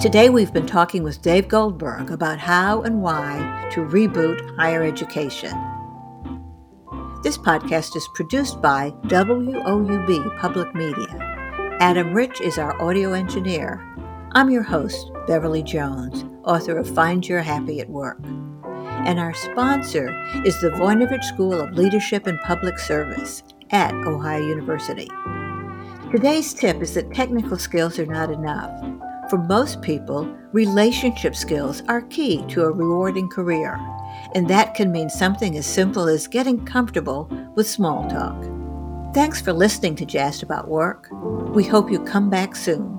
Today, 0.00 0.30
we've 0.30 0.52
been 0.52 0.66
talking 0.66 1.02
with 1.02 1.22
Dave 1.22 1.48
Goldberg 1.48 2.12
about 2.12 2.38
how 2.38 2.82
and 2.82 3.02
why 3.02 3.68
to 3.72 3.80
reboot 3.80 4.56
higher 4.56 4.84
education. 4.84 5.50
This 7.24 7.36
podcast 7.36 7.96
is 7.96 8.08
produced 8.14 8.62
by 8.62 8.92
WOUB 9.06 10.38
Public 10.38 10.72
Media. 10.72 11.08
Adam 11.80 12.14
Rich 12.14 12.40
is 12.40 12.58
our 12.58 12.80
audio 12.80 13.12
engineer. 13.12 13.84
I'm 14.32 14.50
your 14.50 14.62
host, 14.62 15.10
Beverly 15.26 15.62
Jones, 15.62 16.24
author 16.44 16.76
of 16.76 16.94
Find 16.94 17.26
Your 17.26 17.40
Happy 17.40 17.80
at 17.80 17.88
Work. 17.88 18.18
And 19.06 19.18
our 19.18 19.32
sponsor 19.32 20.08
is 20.44 20.60
the 20.60 20.70
Voinovich 20.70 21.24
School 21.24 21.60
of 21.60 21.72
Leadership 21.72 22.26
and 22.26 22.38
Public 22.40 22.78
Service 22.78 23.42
at 23.70 23.94
Ohio 23.94 24.46
University. 24.46 25.08
Today's 26.10 26.52
tip 26.52 26.82
is 26.82 26.94
that 26.94 27.14
technical 27.14 27.56
skills 27.56 27.98
are 27.98 28.06
not 28.06 28.30
enough. 28.30 28.70
For 29.30 29.38
most 29.38 29.80
people, 29.80 30.24
relationship 30.52 31.34
skills 31.34 31.82
are 31.88 32.02
key 32.02 32.44
to 32.48 32.64
a 32.64 32.70
rewarding 32.70 33.28
career 33.28 33.78
and 34.34 34.48
that 34.48 34.74
can 34.74 34.92
mean 34.92 35.08
something 35.08 35.56
as 35.56 35.66
simple 35.66 36.08
as 36.08 36.26
getting 36.26 36.64
comfortable 36.64 37.30
with 37.54 37.68
small 37.68 38.08
talk. 38.08 38.36
Thanks 39.14 39.40
for 39.40 39.52
listening 39.52 39.96
to 39.96 40.06
Jazzed 40.06 40.42
About 40.42 40.68
Work. 40.68 41.08
We 41.54 41.64
hope 41.64 41.90
you 41.90 42.00
come 42.00 42.28
back 42.28 42.54
soon. 42.54 42.98